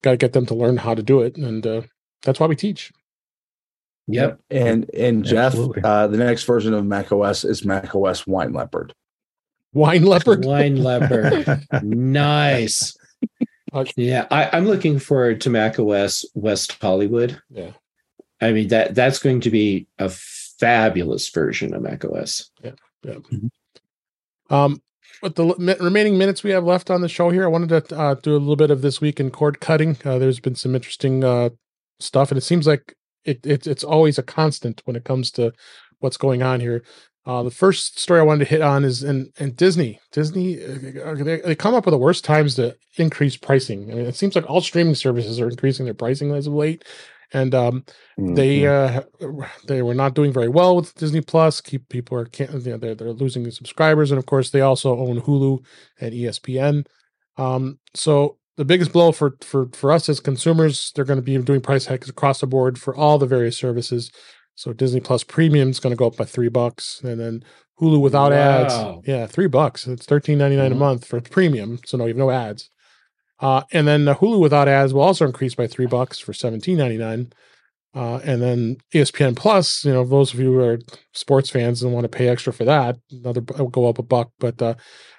[0.03, 1.82] got to get them to learn how to do it and uh,
[2.22, 2.90] that's why we teach
[4.09, 4.41] Yep.
[4.51, 5.55] And and Jeff,
[5.85, 8.95] uh, the next version of Mac OS is Mac OS Wine Leopard.
[9.75, 11.67] wine leopard Wine leopard.
[11.83, 12.97] nice.
[13.97, 17.41] Yeah, I, I'm looking forward to Mac OS West Hollywood.
[17.51, 17.73] yeah
[18.41, 22.51] I mean that that's going to be a fabulous version of Mac OS.
[24.51, 24.81] um
[25.23, 27.97] with the mi- remaining minutes we have left on the show here i wanted to
[27.99, 30.75] uh, do a little bit of this week in cord cutting uh, there's been some
[30.75, 31.49] interesting uh,
[32.01, 32.95] stuff and it seems like
[33.29, 35.53] it, it it's always a constant when it comes to
[36.01, 36.83] what's going on here
[37.26, 41.14] uh, the first story i wanted to hit on is in, in disney disney uh,
[41.14, 44.35] they, they come up with the worst times to increase pricing I mean, it seems
[44.35, 46.85] like all streaming services are increasing their pricing as of late
[47.33, 47.85] and um,
[48.26, 48.97] they Mhm.
[48.97, 49.03] uh
[49.66, 51.61] they were not doing very well with Disney Plus.
[51.61, 54.97] Keep people are can't you know, they're they're losing subscribers, and of course they also
[54.99, 55.64] own Hulu
[56.01, 56.87] and ESPN.
[57.37, 61.39] Um, so the biggest blow for for for us as consumers, they're going to be
[61.39, 64.11] doing price hikes across the board for all the various services.
[64.57, 67.45] So Disney Plus Premium is going to go up by three bucks, and then
[67.81, 68.75] Hulu without ads,
[69.07, 69.87] yeah, three bucks.
[69.87, 70.77] It's thirteen ninety nine Mhm.
[70.77, 71.79] a month for premium.
[71.87, 72.69] So no, you have no ads.
[73.41, 76.77] Uh, and then the Hulu without ads will also increase by three bucks for seventeen
[76.79, 77.33] ninety nine.
[77.95, 80.78] Uh, and then ESPN Plus, you know, those of you who are
[81.14, 84.30] sports fans and want to pay extra for that, another will go up a buck.
[84.39, 84.74] But uh,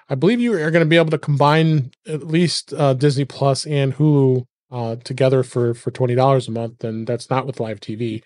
[0.08, 3.66] I believe you are going to be able to combine at least uh, Disney Plus
[3.66, 7.80] and Hulu uh, together for for twenty dollars a month, and that's not with live
[7.80, 8.22] TV.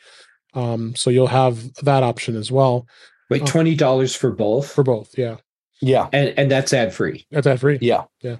[0.53, 2.86] Um, so you'll have that option as well
[3.30, 3.47] Wait, Oh.
[3.47, 5.16] twenty dollars for both, for both.
[5.18, 5.38] Yeah,
[5.80, 6.09] Yeah.
[6.12, 7.26] and and that's ad free.
[7.30, 7.78] that's ad free.
[7.80, 8.36] Yeah, yeah.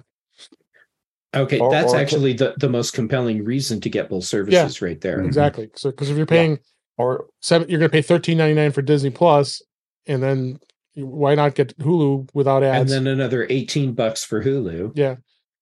[1.35, 4.87] Okay, Or- that's or- actually the the most compelling reason to get both services yeah,
[4.87, 5.19] right there.
[5.19, 5.25] Mhm.
[5.25, 5.69] Exactly.
[5.75, 6.59] So because if you're paying
[6.97, 9.61] Or seven, you're going to pay thirteen ninety nine for Disney Plus,
[10.07, 10.59] and then
[10.95, 12.91] why not get Hulu without ads?
[12.93, 14.93] And then another eighteen bucks for Hulu.
[14.95, 15.15] yeah,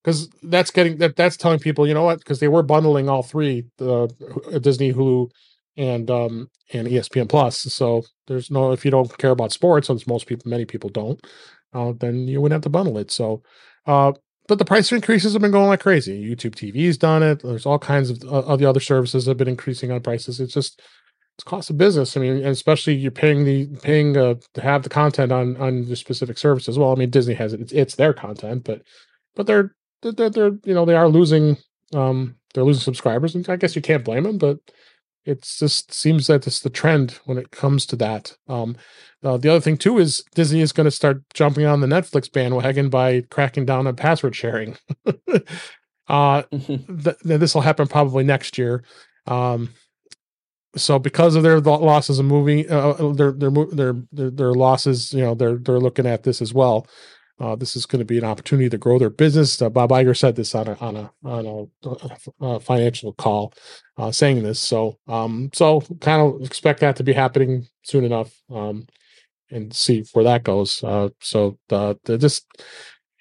[0.03, 3.23] because that's getting that that's telling people you know what because they were bundling all
[3.23, 4.09] three the
[4.53, 5.29] uh, Disney Hulu
[5.75, 7.57] and um and ESPN Plus.
[7.61, 11.19] So there's no if you don't care about sports, as most people many people don't,
[11.73, 13.09] uh, then you wouldn't have to bundle it.
[13.09, 13.41] So
[13.87, 14.11] uh
[14.53, 16.23] but the price increases have been going like crazy.
[16.23, 17.41] YouTube TV's done it.
[17.41, 20.39] There's all kinds of uh, of the other services have been increasing on prices.
[20.39, 20.79] It's just
[21.35, 22.15] it's cost of business.
[22.15, 25.95] I mean, especially you're paying the paying uh, to have the content on on the
[25.95, 26.77] specific services.
[26.77, 28.83] Well, I mean, Disney has it; it's, it's their content, but
[29.33, 29.73] but they're,
[30.03, 31.57] they're they're you know they are losing
[31.95, 34.37] um they're losing subscribers, and I guess you can't blame them.
[34.37, 34.59] But
[35.25, 38.35] it just seems that it's the trend when it comes to that.
[38.47, 38.75] Um,
[39.23, 42.31] uh, the other thing too is Disney is going to start jumping on the Netflix
[42.31, 44.75] bandwagon by cracking down on password sharing.
[46.07, 48.83] uh, th- this will happen probably next year.
[49.25, 49.69] Um,
[50.75, 55.13] so because of their losses of moving, uh, uh, their, their their their their losses,
[55.13, 56.87] you know, they're they're looking at this as well.
[57.39, 59.61] Uh, this is going to be an opportunity to grow their business.
[59.61, 63.53] Uh, Bob Iger said this on a on a on a, a financial call,
[63.97, 64.59] uh, saying this.
[64.59, 68.87] So um, so kind of expect that to be happening soon enough, um,
[69.49, 70.83] and see where that goes.
[70.83, 72.47] Uh, so the, the just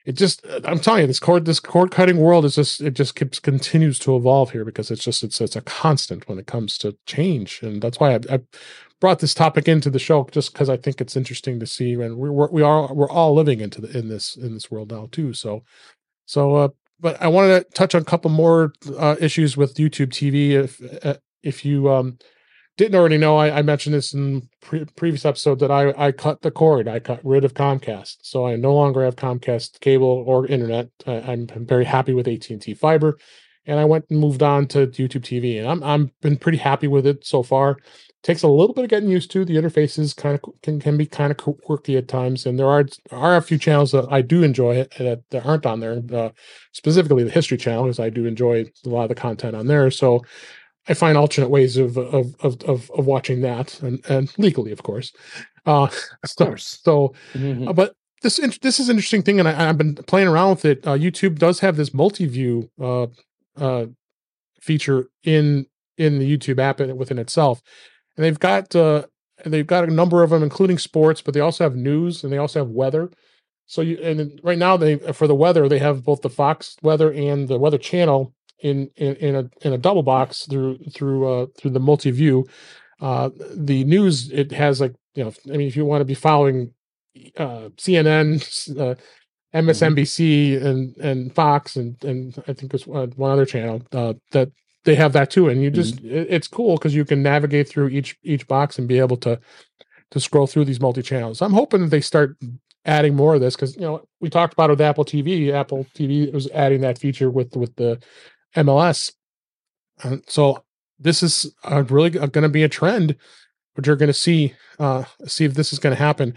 [0.05, 3.15] it just i'm telling you this cord this cord cutting world is just it just
[3.15, 6.77] keeps continues to evolve here because it's just it's it's a constant when it comes
[6.77, 8.41] to change and that's why i, I
[9.03, 12.17] brought this topic into the show just because i think it's interesting to see and
[12.17, 15.09] we're, we're we are we're all living into the in this in this world now
[15.11, 15.65] too so
[16.25, 16.69] so uh
[17.01, 20.81] but i wanted to touch on a couple more uh issues with youtube tv if
[21.05, 22.17] uh, if you um
[22.79, 26.41] didn't already know, I, I mentioned this in pre- previous episode that I, I cut
[26.41, 26.89] the cord.
[26.89, 30.89] I got rid of Comcast, so I no longer have Comcast cable or internet.
[31.07, 33.19] I, I'm, I'm very happy with AT and T fiber,
[33.67, 36.89] and I went and moved on to YouTube TV, and I'm I'm been pretty happy
[36.89, 37.77] with it so far.
[38.23, 39.45] Takes a little bit of getting used to.
[39.45, 42.87] The interfaces kind of can can be kind of quirky at times, and there are
[43.11, 46.03] are a few channels that I do enjoy that, that aren't on there.
[46.13, 46.31] Uh,
[46.73, 49.91] specifically, the History Channel, because I do enjoy a lot of the content on there.
[49.91, 50.25] So
[50.89, 54.83] I find alternate ways of of of of, of watching that, and, and legally, of
[54.83, 55.13] course.
[55.67, 55.95] Uh, of
[56.27, 56.81] so, course.
[56.83, 57.69] So, mm-hmm.
[57.69, 60.65] uh, but this this is an interesting thing, and I, have been playing around with
[60.65, 60.87] it.
[60.87, 63.07] Uh, YouTube does have this multi-view uh,
[63.57, 63.87] uh,
[64.61, 65.67] feature in
[65.99, 67.61] in the YouTube app within itself,
[68.17, 69.05] and they've got uh,
[69.45, 72.39] they've got a number of them, including sports, but they also have news and they
[72.39, 73.11] also have weather.
[73.67, 77.13] So you and right now they for the weather they have both the Fox weather
[77.13, 81.47] and the Weather Channel in in, in a in a double box through through uh,
[81.59, 82.47] through the multi view.
[83.01, 86.15] Uh, the news it has like you know I mean if you want to be
[86.15, 86.73] following
[87.37, 88.95] uh, CNN, uh,
[89.55, 90.67] MSNBC, mm-hmm.
[90.67, 94.51] and and Fox, and and I think there's one other channel uh, that
[94.85, 96.33] they have that too, and you just mm-hmm.
[96.33, 99.39] it's cool because you can navigate through each each box and be able to
[100.11, 101.41] to scroll through these multi channels.
[101.41, 102.37] I'm hoping that they start
[102.85, 105.53] adding more of this because you know we talked about it with Apple TV.
[105.53, 108.03] Apple TV was adding that feature with with the
[108.57, 109.13] MLS.
[110.03, 110.65] Uh, so
[110.99, 113.17] this is uh, really going to be a trend,
[113.75, 116.35] which you're going to see uh, see if this is going to happen.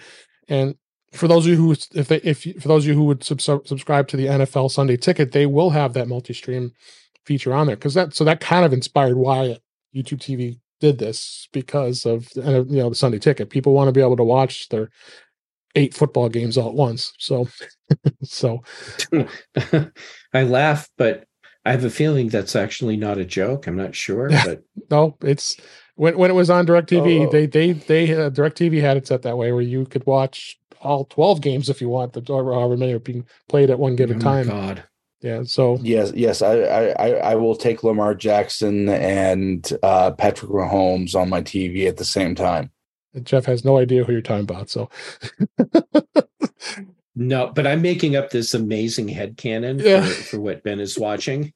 [0.47, 0.75] And
[1.11, 3.41] for those of you who, if they, if for those of you who would sub-
[3.41, 6.73] subscribe to the NFL Sunday Ticket, they will have that multi-stream
[7.25, 9.57] feature on there because that so that kind of inspired why
[9.95, 13.49] YouTube TV did this because of you know the Sunday Ticket.
[13.49, 14.89] People want to be able to watch their
[15.75, 17.13] eight football games all at once.
[17.17, 17.47] So,
[18.23, 18.61] so
[20.33, 21.25] I laugh, but
[21.65, 23.67] I have a feeling that's actually not a joke.
[23.67, 25.57] I'm not sure, but no, it's
[25.95, 27.31] when when it was on Directv, oh.
[27.31, 31.05] they they they uh, Directv had it set that way where you could watch all
[31.05, 34.19] 12 games if you want, the however many are being played at one given oh
[34.19, 34.47] time.
[34.47, 34.83] God.
[35.25, 35.41] Yeah.
[35.43, 41.29] So yes, yes, I, I I will take Lamar Jackson and uh, Patrick Mahomes on
[41.29, 42.69] my TV at the same time.
[43.23, 44.69] Jeff has no idea who you're talking about.
[44.69, 44.89] So
[47.15, 50.05] No, but I'm making up this amazing head canon yeah.
[50.05, 51.53] for, for what Ben is watching.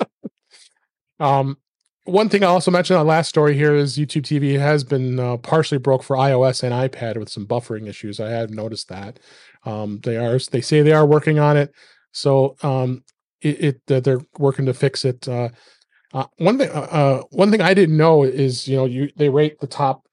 [1.20, 1.58] um,
[2.04, 5.36] one thing I also mentioned on last story here is YouTube TV has been uh,
[5.36, 8.18] partially broke for iOS and iPad with some buffering issues.
[8.18, 9.20] I have noticed that.
[9.66, 11.74] Um, they are they say they are working on it,
[12.18, 13.04] so um,
[13.40, 15.28] it, it they're working to fix it.
[15.28, 15.50] Uh,
[16.12, 19.28] uh, one thing uh, uh, one thing I didn't know is you know you they
[19.28, 20.06] rate the top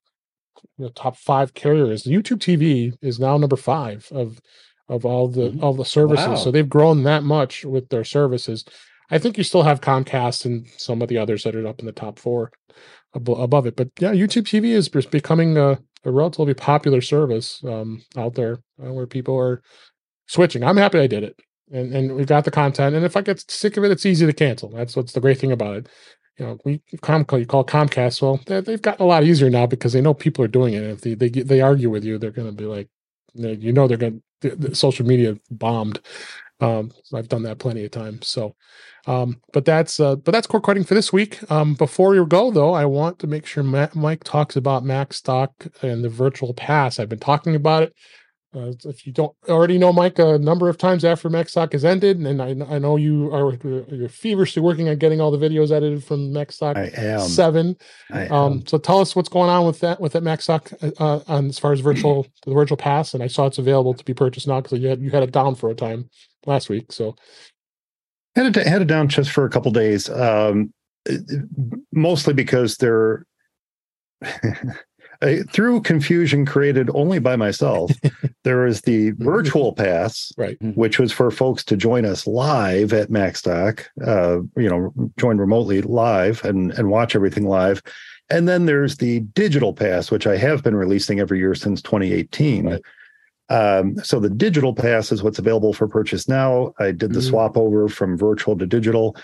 [0.78, 2.04] you know, top five carriers.
[2.04, 4.40] YouTube TV is now number five of
[4.88, 5.64] of all the mm-hmm.
[5.64, 6.28] all the services.
[6.28, 6.36] Wow.
[6.36, 8.66] So they've grown that much with their services.
[9.10, 11.86] I think you still have Comcast and some of the others that are up in
[11.86, 12.52] the top four
[13.14, 13.76] above it.
[13.76, 18.92] But yeah, YouTube TV is becoming a, a relatively popular service um, out there uh,
[18.92, 19.62] where people are
[20.28, 20.64] switching.
[20.64, 21.40] I'm happy I did it.
[21.72, 22.96] And, and we've got the content.
[22.96, 24.70] And if I get sick of it, it's easy to cancel.
[24.70, 25.90] That's what's the great thing about it
[26.38, 28.22] you know, we Comcast, you call Comcast.
[28.22, 30.84] Well, they, have gotten a lot easier now because they know people are doing it.
[30.84, 32.90] And If they they, they argue with you, they're going to be like,
[33.34, 36.00] you know, they're going to the social media bombed.
[36.62, 38.28] Um, so I've done that plenty of times.
[38.28, 38.56] So,
[39.08, 41.40] um, but that's uh, but that's cord cutting for this week.
[41.52, 46.04] Um, before we go though, I want to make sure Mike talks about Macstock and
[46.04, 47.00] the virtual pass.
[47.00, 47.94] I've been talking about it.
[48.56, 52.18] Uh, if you don't already know Mike, a number of times after Macstock has ended,
[52.18, 53.54] and I, I know you are
[53.94, 57.20] you're feverishly working on getting all the videos edited from Macstock I am.
[57.20, 57.76] seven.
[58.12, 58.66] I Um, am.
[58.68, 61.74] so tell us what's going on with that with that Macstock uh, on as far
[61.74, 64.80] as virtual the virtual pass, and I saw it's available to be purchased now because
[64.80, 66.10] you had you had it down for a time
[66.46, 66.92] last week.
[66.94, 67.16] So
[68.36, 70.74] had it had it down just for a couple days um
[71.92, 73.26] mostly because they're
[75.52, 77.92] through confusion created only by myself
[78.46, 83.10] there is the virtual pass right, which was for folks to join us live at
[83.10, 87.82] macstock uh you know join remotely live and and watch everything live
[88.30, 92.66] and then there's the digital pass which i have been releasing every year since 2018
[92.70, 92.82] Right.
[93.50, 96.74] um, so the digital pass is what's available for purchase now.
[96.80, 97.30] I did the Mm.
[97.30, 99.16] swap over from virtual to digital,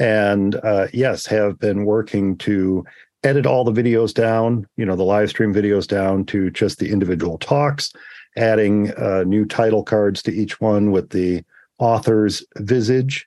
[0.00, 2.84] and uh, yes, have been working to
[3.22, 4.66] edit all the videos down.
[4.76, 7.92] You know, the live stream videos down to just the individual talks,
[8.38, 11.42] adding uh, new title cards to each one with the
[11.78, 13.26] author's visage.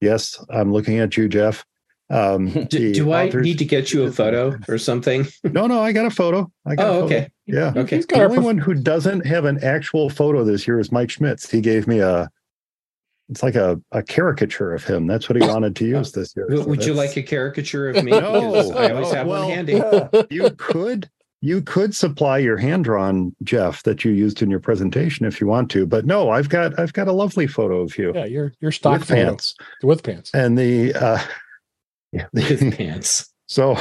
[0.00, 1.64] Yes, I'm looking at you, Jeff.
[2.10, 5.26] Um, Do, do I need to get you a photo or something?
[5.44, 6.50] No, no, I got a photo.
[6.64, 7.04] I got a Oh, photo.
[7.04, 7.30] okay.
[7.46, 7.72] Yeah.
[7.76, 7.98] Okay.
[8.00, 11.50] The only prof- one who doesn't have an actual photo this year is Mike Schmitz.
[11.50, 12.30] He gave me a,
[13.28, 15.06] it's like a, a caricature of him.
[15.06, 16.46] That's what he wanted to use this year.
[16.48, 18.12] Would So would you like a caricature of me?
[18.12, 18.52] No.
[18.52, 19.82] Because I always have Well, one handy.
[20.34, 21.10] You could,
[21.40, 25.46] you could supply your hand drawn Jeff that you used in your presentation if you
[25.46, 28.52] want to, but no, I've got, I've got a lovely photo of you yeah, your
[28.60, 30.30] your stock with photo pants with pants.
[30.34, 31.18] and the, uh,
[32.12, 33.32] yeah, With pants.
[33.46, 33.76] So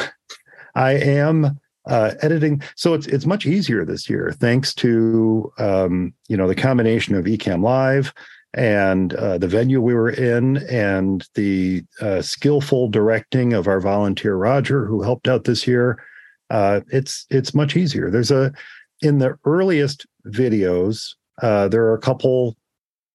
[0.76, 2.62] I am uh, editing.
[2.76, 7.26] So it's it's much easier this year thanks to um, you know the combination of
[7.26, 8.14] Ecamm Live
[8.53, 14.36] and uh, the venue we were in and the uh, skillful directing of our volunteer
[14.36, 16.03] Roger who helped out this year.
[16.50, 18.10] Uh, it's it's much easier.
[18.10, 18.54] There's a
[19.02, 22.56] in the earliest videos uh, there are a couple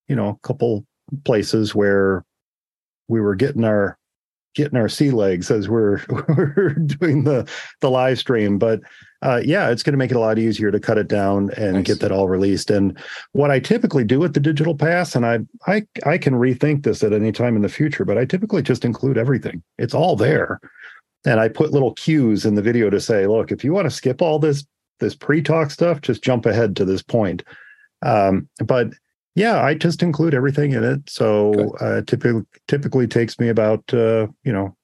[0.07, 0.85] you know a couple
[1.25, 2.23] places where
[3.07, 3.97] we were getting our
[4.55, 5.99] getting our sea legs as we're
[6.37, 7.49] we're doing the
[7.81, 8.79] the live stream but
[9.23, 11.73] uh yeah it's going to make it a lot easier to cut it down and
[11.73, 11.85] Nice.
[11.85, 12.97] get that all released and
[13.31, 17.03] what i typically do with the digital pass and i i i can rethink this
[17.03, 20.59] at any time in the future but i typically just include everything it's all there
[21.25, 23.91] and i put little cues in the video to say look if you want to
[23.91, 24.65] skip all this
[24.99, 27.43] this pre-talk stuff just jump ahead to this point
[28.03, 28.93] um but
[29.35, 31.09] yeah, I just include everything in it.
[31.09, 34.75] So uh, typically, typically takes me about uh, you know,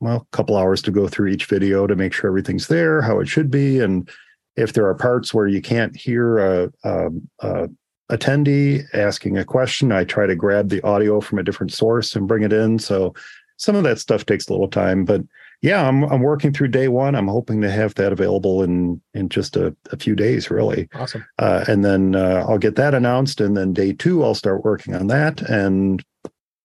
[0.00, 3.20] well, a couple hours to go through each video to make sure everything's there, how
[3.20, 4.08] it should be, and
[4.56, 7.10] if there are parts where you can't hear a, a,
[7.40, 7.68] a
[8.10, 12.26] attendee asking a question, I try to grab the audio from a different source and
[12.26, 12.80] bring it in.
[12.80, 13.14] So
[13.56, 15.20] some of that stuff takes a little time, but
[15.62, 17.14] yeah, I'm I'm working through day one.
[17.14, 21.24] I'm hoping to have that available in in just a, a few days, really Awesome.
[21.38, 24.94] uh, and then uh, I'll get that announced, and then day two I'll start working
[24.94, 26.04] on that, and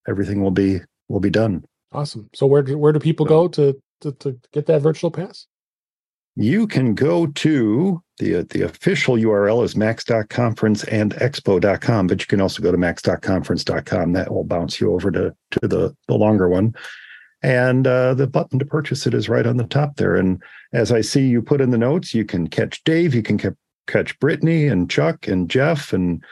[0.08, 0.80] everything will be
[1.10, 1.66] will be done.
[1.91, 2.30] Awesome.
[2.34, 5.48] So where do, where do people go to, to to get that virtual pass?
[6.36, 12.72] You can go to the the official URL is macstockconferenceandexpo.com, but you can also go
[12.72, 14.14] to macstockconference.com.
[14.14, 16.74] That will bounce you over to to the the longer one.
[17.44, 20.16] And uh, the button to purchase it is right on the top there.
[20.16, 20.41] And
[20.72, 23.52] as I see you put in the notes, you can catch Dave, you can ca-
[23.88, 26.24] catch Brittany and Chuck and Jeff and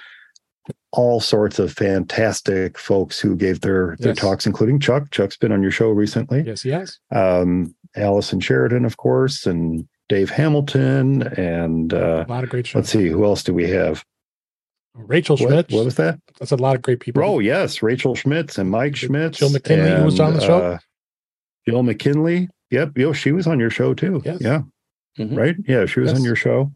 [0.94, 4.20] all sorts of fantastic folks who gave their their Yes.
[4.20, 5.10] talks, including Chuck.
[5.12, 6.98] Chuck's been on your show recently Yes, yes.
[7.12, 12.76] um, Allison Sheridan, of course, and Dave Hamilton, and uh, A lot of great shows.
[12.76, 14.06] let's see, who else do we have?
[14.94, 15.72] Rachel Schmidt.
[15.72, 16.20] what was that?
[16.40, 17.24] That's a lot of great people.
[17.24, 19.40] Oh, yes, Rachel Schmitz and Mike Schmitz.
[19.40, 20.62] Jill McKinney, who was on the show.
[20.62, 20.78] uh,
[21.68, 22.48] Jill McKinney.
[22.72, 24.22] Yep, yo, she was on your show too.
[24.26, 24.38] Yes.
[24.42, 24.62] Yeah,
[25.20, 25.38] Mhm.
[25.38, 25.56] right.
[25.68, 26.72] Yeah, she was on your show.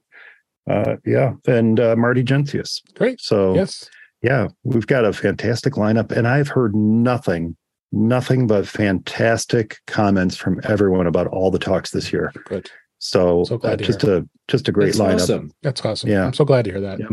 [0.70, 2.82] Uh, yeah, and uh, Marty Jencius.
[2.96, 3.22] Great.
[3.22, 3.90] So Yes.
[4.22, 7.56] yeah, we've got a fantastic lineup, and I've heard nothing,
[7.92, 12.32] nothing but fantastic comments from everyone about all the talks this year.
[12.46, 12.70] Good.
[13.00, 15.16] So, So glad uh, to just a just a great That's lineup.
[15.16, 15.52] awesome.
[15.64, 16.10] That's awesome.
[16.10, 16.26] Yeah.
[16.26, 17.00] I'm so glad to hear that.
[17.00, 17.08] Yeah.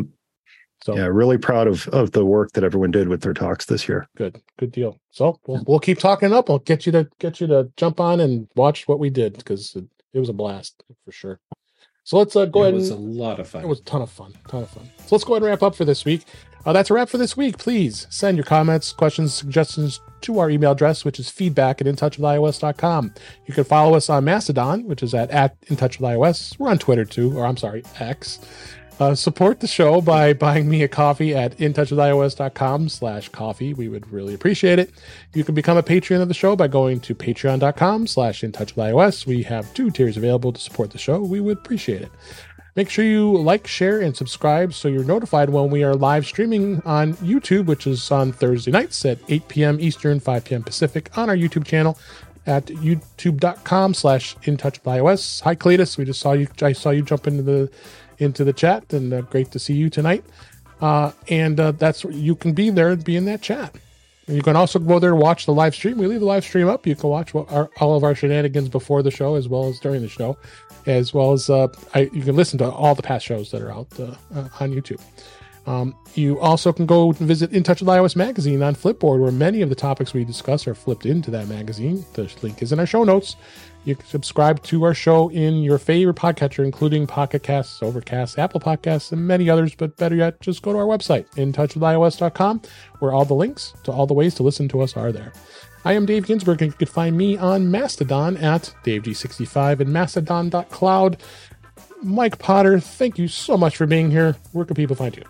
[0.85, 3.89] So Yeah, really proud of of the work that everyone did with their talks this
[3.89, 4.09] year.
[4.16, 4.41] good.
[4.59, 4.99] Good deal.
[5.11, 6.51] So we'll we'll keep talking up.
[6.51, 9.74] I'll get you to get you to jump on and watch what we did because
[9.76, 11.41] it, it was a blast for sure.
[12.05, 13.62] So let's uh, go it ahead It was a lot of fun.
[13.62, 14.35] It was a ton of fun.
[14.49, 14.91] Ton of fun.
[14.99, 16.24] So let's go ahead and wrap up for this week.
[16.64, 17.59] Uh, that's a wrap for this week.
[17.59, 23.14] Please send your comments, questions, suggestions to our email address, which is feedback at intouchwithios.com.
[23.47, 26.59] You can follow us on Mastodon, which is at, at intouchwithios.
[26.59, 28.41] We're on Twitter too, or I'm sorry, X.
[29.03, 33.74] Uh, support the show by buying me a coffee at intouchwithios.com slash coffee.
[33.74, 34.92] We would really appreciate it.
[35.34, 39.26] You can become a patron of the show by going to patreon.com slash intouchwithios.
[39.26, 41.20] We have two tiers available to support the show.
[41.20, 42.12] We would appreciate it.
[42.76, 46.80] Make sure you like, share, and subscribe so you're notified when we are live streaming
[46.82, 49.80] on YouTube, which is on Thursday nights at 8 p.m.
[49.80, 50.62] Eastern, 5 p.m.
[50.62, 51.98] Pacific on our YouTube channel
[52.46, 54.59] at youtube.com slash in.
[54.59, 57.70] Hi Cletus, we just saw you I saw you jump into the
[58.23, 60.25] into the chat and uh, great to see you tonight.
[60.81, 63.75] Uh, and uh, that's you can be there and be in that chat.
[64.27, 65.99] You can also go there and watch the live stream.
[65.99, 66.87] We leave the live stream up.
[66.87, 70.03] You can watch our, all of our shenanigans before the show as well as during
[70.03, 70.37] the show,
[70.87, 73.73] as well as uh, I, you can listen to all the past shows that are
[73.73, 75.01] out uh, uh, on YouTube.
[75.66, 79.31] Um, you also can go and visit In Touch with iOS magazine on Flipboard, where
[79.31, 82.05] many of the topics we discuss are flipped into that magazine.
[82.14, 83.37] The link is in our show notes.
[83.85, 88.61] You can subscribe to our show in your favorite podcatcher, including Pocket Casts, Overcast, Apple
[88.61, 89.74] Podcasts, and many others.
[89.74, 92.62] But better yet, just go to our website, intouchwithios.com,
[93.01, 95.33] where all the links to all the ways to listen to us are there.
[95.85, 101.16] I am Dave Ginsburg, and you can find me on Mastodon at DaveG65 and Mastodon.cloud.
[102.05, 104.37] Mike Potter, thank you so much for being here.
[104.53, 105.24] Where can people find you?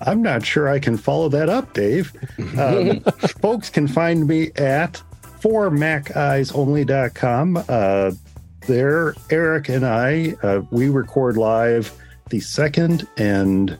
[0.00, 2.12] I'm not sure I can follow that up, Dave.
[2.58, 3.00] Um,
[3.40, 5.02] folks can find me at
[5.40, 7.64] formaceyesonly.com.
[7.68, 8.12] Uh,
[8.66, 11.92] there, Eric and I, uh, we record live
[12.28, 13.78] the second and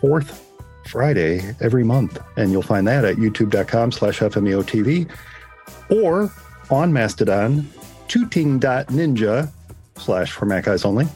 [0.00, 0.42] fourth
[0.86, 2.18] Friday every month.
[2.36, 5.10] And you'll find that at youtube.com slash FMEOTV
[5.90, 6.32] or
[6.70, 7.68] on Mastodon,
[8.08, 9.50] tooting.ninja
[9.96, 11.06] slash for Mac Eyes Only.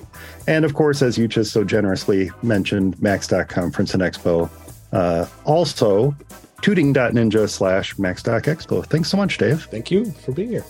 [0.46, 4.50] And of course, as you just so generously mentioned, Macstock Conference and Expo.
[4.92, 6.14] Uh, also,
[6.62, 8.84] tooting.ninja slash macstockexpo.
[8.86, 9.64] Thanks so much, Dave.
[9.64, 10.64] Thank you for being here.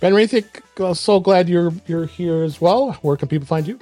[0.00, 0.46] Ben Roethig,
[0.78, 2.92] well, so glad you're you're here as well.
[3.02, 3.78] Where can people find you?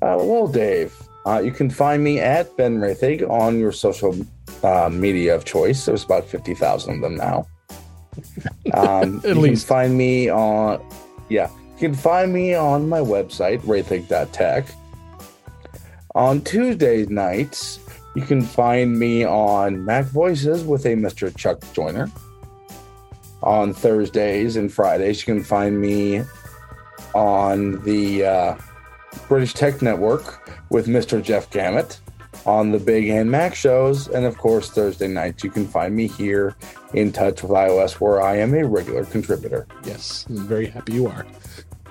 [0.00, 0.94] Uh, well, Dave,
[1.26, 4.16] uh, you can find me at Ben Roethig on your social
[4.62, 5.84] uh, media of choice.
[5.86, 7.46] There's about 50,000 of them now.
[8.74, 9.66] Um, At you least.
[9.66, 10.84] can find me on,
[11.28, 14.66] yeah, you can find me on my website, roethig.tech.
[16.14, 17.78] On Tuesday nights,
[18.14, 21.34] you can find me on Mac Voices with a Mr.
[21.36, 22.10] Chuck Joyner.
[23.42, 26.22] On Thursdays and Fridays, you can find me
[27.14, 28.56] on the uh,
[29.28, 31.22] British Tech Network with Mr.
[31.22, 32.00] Jeff Gamet
[32.46, 34.08] on the Big and Mac shows.
[34.08, 36.56] And of course, Thursday nights, you can find me here
[36.94, 39.66] in touch with iOS, where I am a regular contributor.
[39.84, 41.26] Yes, I'm very happy you are.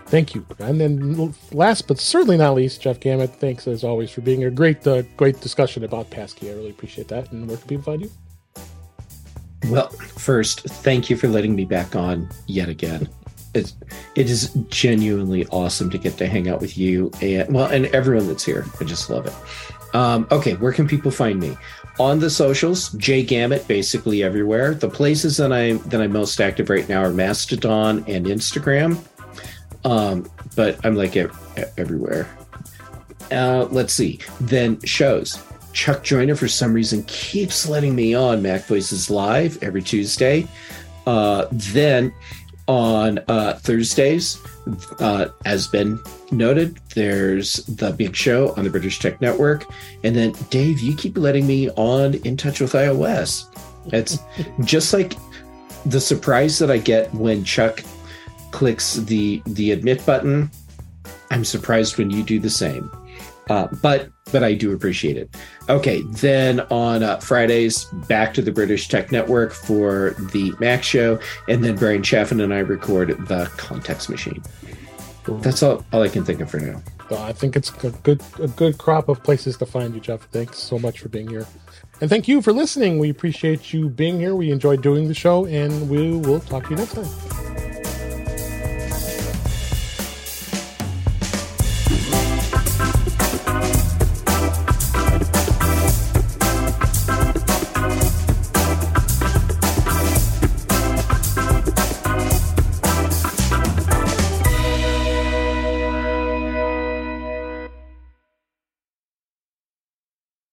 [0.08, 0.46] Thank you.
[0.60, 4.50] And then last but certainly not least, Jeff Gamet, thanks as always for being here.
[4.50, 6.50] Great, uh, great discussion about Passkey.
[6.50, 7.32] I really appreciate that.
[7.32, 8.12] And where can people find you?
[9.70, 13.10] Well, first, thank you for letting me back on yet again.
[13.54, 13.76] It's,
[14.16, 18.28] it is genuinely awesome to get to hang out with you and well, and everyone
[18.28, 18.66] that's here.
[18.80, 19.96] I just love it.
[19.96, 21.58] Um, okay, where can people find me?
[21.98, 24.76] On the socials, Jay Gamet, basically everywhere.
[24.76, 29.00] The places that I that I'm most active right now are Mastodon and Instagram.
[29.84, 32.28] Um, but I'm like ev- everywhere.
[33.32, 34.20] Uh, let's see.
[34.42, 35.42] Then shows.
[35.74, 40.48] Chuck Joyner, for some reason, keeps letting me on Mac Voices Live every Tuesday.
[41.06, 42.12] Uh, then
[42.68, 44.40] on uh, Thursdays,
[45.00, 46.00] uh, as been
[46.32, 49.66] noted, there's the big show on the British Tech Network.
[50.04, 53.46] And then, Dave, you keep letting me on In Touch with iOS.
[53.94, 54.18] It's
[54.64, 55.14] just like
[55.86, 57.82] the surprise that I get when Chuck
[58.52, 60.50] clicks the the admit button.
[61.32, 62.92] I'm surprised when you do the same.
[63.50, 65.36] Uh, but but I do appreciate it.
[65.70, 71.20] Okay, then on uh, Fridays, back to the British Tech Network for the Mac Show,
[71.48, 74.44] and then Bryan Chaffin and I record the Context Machine.
[75.28, 76.82] That's all, all I can think of for now.
[77.12, 80.22] I think it's a good a good crop of places to find you, Jeff.
[80.32, 81.46] Thanks so much for being here.
[82.02, 83.00] And thank you for listening.
[83.00, 84.36] We appreciate you being here.
[84.36, 87.67] We enjoyed doing the show, and we will talk to you next time.